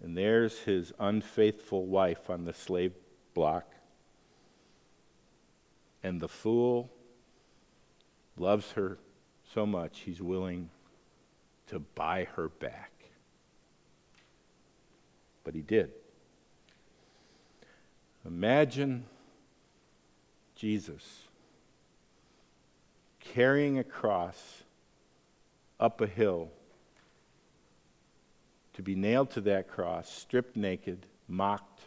And 0.02 0.18
there's 0.18 0.58
his 0.60 0.94
unfaithful 1.02 1.86
wife 1.86 2.30
on 2.30 2.46
the 2.46 2.54
slave 2.54 2.94
block. 3.34 3.71
And 6.04 6.20
the 6.20 6.28
fool 6.28 6.90
loves 8.38 8.72
her 8.72 8.98
so 9.54 9.66
much, 9.66 10.00
he's 10.00 10.22
willing 10.22 10.70
to 11.68 11.80
buy 11.80 12.28
her 12.36 12.50
back. 12.50 12.92
But 15.44 15.56
he 15.56 15.62
did. 15.62 15.92
Imagine 18.26 19.06
Jesus 20.56 21.24
carrying 23.20 23.80
a 23.80 23.84
cross 23.84 24.64
up 25.80 26.02
a 26.02 26.08
hill 26.08 26.50
to 28.74 28.82
be 28.82 28.96
nailed 28.96 29.32
to 29.32 29.42
that 29.42 29.68
cross, 29.68 30.10
stripped 30.10 30.56
naked, 30.56 31.06
mocked, 31.28 31.82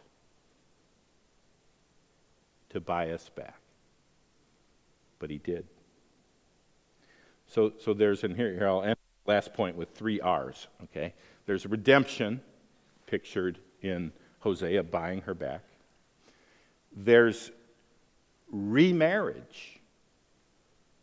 to 2.71 2.81
buy 2.81 3.11
us 3.11 3.29
back 3.29 3.64
but 5.25 5.31
he 5.31 5.39
did. 5.39 5.67
So, 7.47 7.73
so 7.81 7.95
there's, 7.95 8.25
and 8.25 8.37
here, 8.37 8.53
here 8.53 8.69
I'll 8.69 8.83
end 8.83 8.97
last 9.25 9.55
point 9.55 9.75
with 9.75 9.89
three 9.93 10.21
R's, 10.21 10.67
okay? 10.83 11.15
There's 11.47 11.65
redemption, 11.65 12.43
pictured 13.07 13.59
in 13.81 14.13
Hosea 14.41 14.83
buying 14.83 15.23
her 15.23 15.33
back. 15.33 15.63
There's 16.95 17.53
remarriage, 18.53 19.81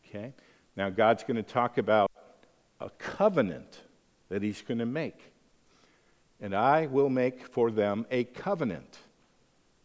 okay? 0.08 0.36
Now, 0.76 0.92
God's 0.92 1.24
going 1.24 1.38
to 1.38 1.42
talk 1.42 1.80
about 1.80 2.12
a 2.80 2.92
covenant 2.92 3.80
that 4.30 4.44
he's 4.44 4.62
going 4.62 4.78
to 4.78 4.86
make. 4.86 5.18
And 6.40 6.54
I 6.54 6.86
will 6.86 7.10
make 7.10 7.48
for 7.48 7.72
them 7.72 8.06
a 8.12 8.26
covenant 8.26 9.00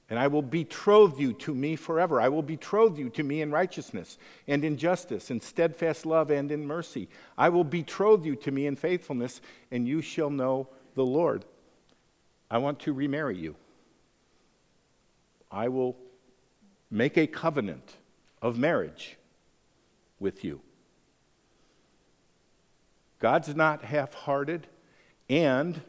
and 0.09 0.19
I 0.19 0.29
will 0.29 0.43
betroth 0.43 1.19
you 1.19 1.33
to 1.35 1.55
me 1.55 1.75
forever. 1.75 2.21
I 2.21 2.29
will 2.29 2.43
betroth 2.43 2.97
you 2.97 3.11
to 3.11 3.25
me 3.25 3.43
in 3.43 3.51
righteousness 3.51 4.19
and 4.47 4.65
in 4.65 4.77
justice, 4.77 5.31
in 5.31 5.41
steadfast 5.41 6.07
love 6.07 6.31
and 6.31 6.53
in 6.53 6.67
mercy. 6.67 7.09
I 7.37 7.49
will 7.49 7.65
betroth 7.65 8.25
you 8.25 8.37
to 8.37 8.53
me 8.53 8.67
in 8.67 8.77
faithfulness, 8.77 9.41
and 9.71 9.89
you 9.89 10.01
shall 10.01 10.31
know 10.31 10.69
the 10.95 11.05
Lord. 11.05 11.45
I 12.49 12.59
want 12.59 12.79
to 12.81 12.93
remarry 12.93 13.37
you. 13.37 13.57
I 15.51 15.69
will 15.69 15.97
make 16.89 17.17
a 17.17 17.27
covenant 17.27 17.97
of 18.41 18.59
marriage 18.59 19.17
with 20.21 20.45
you. 20.45 20.61
God's 23.19 23.57
not 23.57 23.83
half 23.83 24.15
hearted, 24.15 24.69
and 25.29 25.81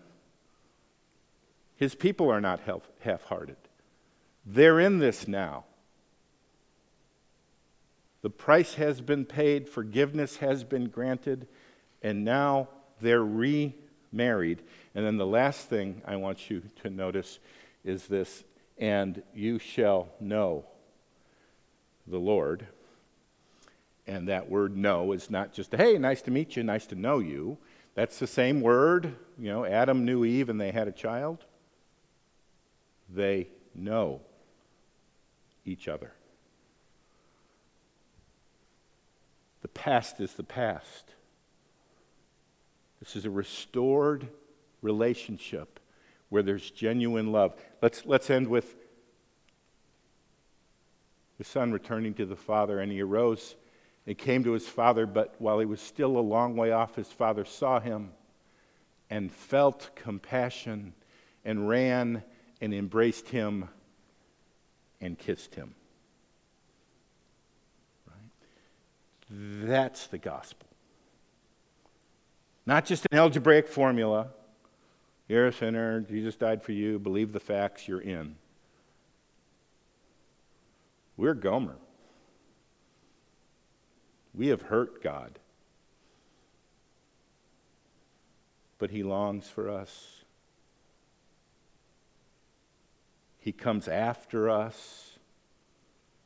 his 1.76 1.94
people 1.94 2.32
are 2.32 2.42
not 2.42 2.62
half 3.02 3.24
hearted. 3.26 3.58
They're 4.50 4.80
in 4.80 5.00
this 5.00 5.28
now. 5.28 5.66
The 8.22 8.30
price 8.30 8.76
has 8.76 9.02
been 9.02 9.26
paid, 9.26 9.68
forgiveness 9.68 10.38
has 10.38 10.64
been 10.64 10.88
granted, 10.88 11.48
and 12.02 12.24
now 12.24 12.70
they're 13.02 13.24
remarried. 13.24 14.64
And 14.96 15.06
then 15.06 15.18
the 15.18 15.28
last 15.28 15.68
thing 15.68 16.02
I 16.06 16.16
want 16.16 16.50
you 16.50 16.64
to 16.82 16.90
notice 16.90 17.40
is 17.84 18.08
this 18.08 18.46
and 18.78 19.22
you 19.34 19.60
shall 19.60 20.10
know 20.20 20.66
the 22.06 22.20
Lord. 22.20 22.68
And 24.06 24.30
that 24.30 24.50
word 24.50 24.78
know 24.78 25.12
is 25.12 25.30
not 25.30 25.52
just, 25.52 25.76
hey, 25.76 25.98
nice 25.98 26.22
to 26.22 26.32
meet 26.32 26.56
you, 26.56 26.64
nice 26.64 26.86
to 26.88 26.96
know 26.96 27.20
you. 27.20 27.58
That's 27.96 28.20
the 28.20 28.28
same 28.28 28.62
word. 28.62 29.16
You 29.38 29.50
know, 29.50 29.66
Adam 29.66 30.06
knew 30.06 30.24
Eve 30.24 30.48
and 30.48 30.62
they 30.62 30.72
had 30.72 30.88
a 30.88 30.92
child. 30.94 31.44
They 33.10 33.50
know 33.76 34.22
each 35.68 35.88
other. 35.88 36.14
The 39.62 39.68
past 39.68 40.20
is 40.20 40.34
the 40.34 40.44
past. 40.44 41.14
This 43.00 43.16
is 43.16 43.26
a 43.26 43.30
restored 43.30 44.28
relationship 44.82 45.80
where 46.30 46.44
there's 46.44 46.70
genuine 46.72 47.32
love. 47.32 47.54
Let's, 47.82 48.06
let's 48.06 48.30
end 48.30 48.48
with 48.48 48.76
the 51.38 51.44
son 51.44 51.72
returning 51.72 52.14
to 52.16 52.26
the 52.26 52.36
father, 52.36 52.80
and 52.80 52.92
he 52.92 53.02
arose 53.02 53.56
and 54.06 54.18
came 54.18 54.44
to 54.44 54.54
his 54.54 54.68
father, 54.68 55.06
but 55.06 55.36
while 55.40 55.60
he 55.60 55.66
was 55.66 55.82
still 55.82 56.18
a 56.18 56.20
long 56.20 56.56
way 56.56 56.72
off, 56.72 56.96
his 56.96 57.12
father 57.12 57.46
saw 57.46 57.80
him 57.80 58.12
and 59.10 59.32
felt 59.32 59.92
compassion 59.96 60.94
and 61.46 61.68
ran 61.70 62.24
and 62.62 62.74
embraced 62.74 63.30
him 63.30 63.70
and 65.02 65.18
kissed 65.18 65.56
him. 65.56 65.76
Right? 68.08 69.68
That's 69.68 70.08
the 70.08 70.18
gospel. 70.18 70.68
Not 72.66 72.86
just 72.86 73.08
an 73.12 73.18
algebraic 73.18 73.68
formula. 73.68 74.28
You're 75.28 75.48
a 75.48 75.54
sinner, 75.54 76.02
Jesus 76.02 76.36
died 76.36 76.64
for 76.64 76.72
you, 76.72 77.00
believe 77.00 77.34
the 77.34 77.40
facts, 77.40 77.88
you're 77.88 78.02
in. 78.02 78.36
We're 81.18 81.34
Gomer. 81.34 81.78
We 84.34 84.48
have 84.48 84.62
hurt 84.64 85.02
God. 85.02 85.40
But 88.78 88.92
He 88.92 89.02
longs 89.02 89.50
for 89.50 89.70
us. 89.70 90.17
He 93.48 93.54
comes 93.54 93.88
after 93.88 94.50
us. 94.50 95.18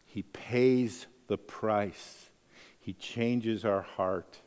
He 0.07 0.23
pays 0.23 1.05
the 1.27 1.38
price. 1.38 2.31
He 2.79 2.93
changes 2.93 3.63
our 3.63 3.84
heart. 3.84 4.41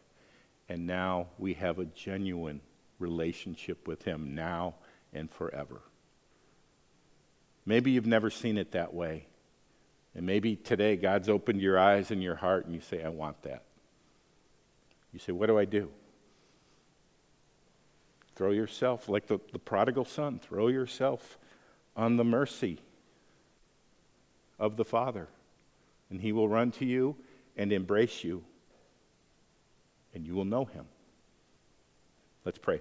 And 0.69 0.85
now 0.85 1.29
we 1.39 1.55
have 1.55 1.79
a 1.79 1.85
genuine 1.85 2.61
relationship 2.99 3.87
with 3.87 4.03
Him 4.03 4.35
now 4.35 4.75
and 5.13 5.31
forever. 5.31 5.83
Maybe 7.65 7.93
you've 7.93 8.09
never 8.09 8.29
seen 8.29 8.59
it 8.59 8.73
that 8.73 8.93
way. 8.93 9.29
And 10.17 10.27
maybe 10.27 10.57
today 10.57 10.97
God's 10.97 11.29
opened 11.29 11.61
your 11.61 11.79
eyes 11.79 12.11
and 12.11 12.21
your 12.21 12.35
heart 12.35 12.67
and 12.67 12.75
you 12.75 12.81
say, 12.81 13.05
I 13.05 13.09
want 13.09 13.41
that. 13.45 13.63
You 15.13 15.21
say, 15.21 15.31
What 15.31 15.47
do 15.47 15.57
I 15.57 15.65
do? 15.65 15.91
Throw 18.35 18.51
yourself, 18.51 19.09
like 19.09 19.29
the, 19.29 19.39
the 19.53 19.61
prodigal 19.61 20.07
son, 20.07 20.41
throw 20.41 20.67
yourself 20.67 21.39
on 21.97 22.17
the 22.17 22.25
mercy 22.25 22.79
of 24.59 24.77
the 24.77 24.85
Father. 24.85 25.29
And 26.11 26.21
he 26.21 26.33
will 26.33 26.49
run 26.49 26.71
to 26.73 26.85
you 26.85 27.17
and 27.57 27.73
embrace 27.73 28.25
you, 28.25 28.45
and 30.15 30.27
you 30.27 30.35
will 30.35 30.45
know 30.45 30.65
him. 30.65 30.87
Let's 32.45 32.59
pray. 32.59 32.81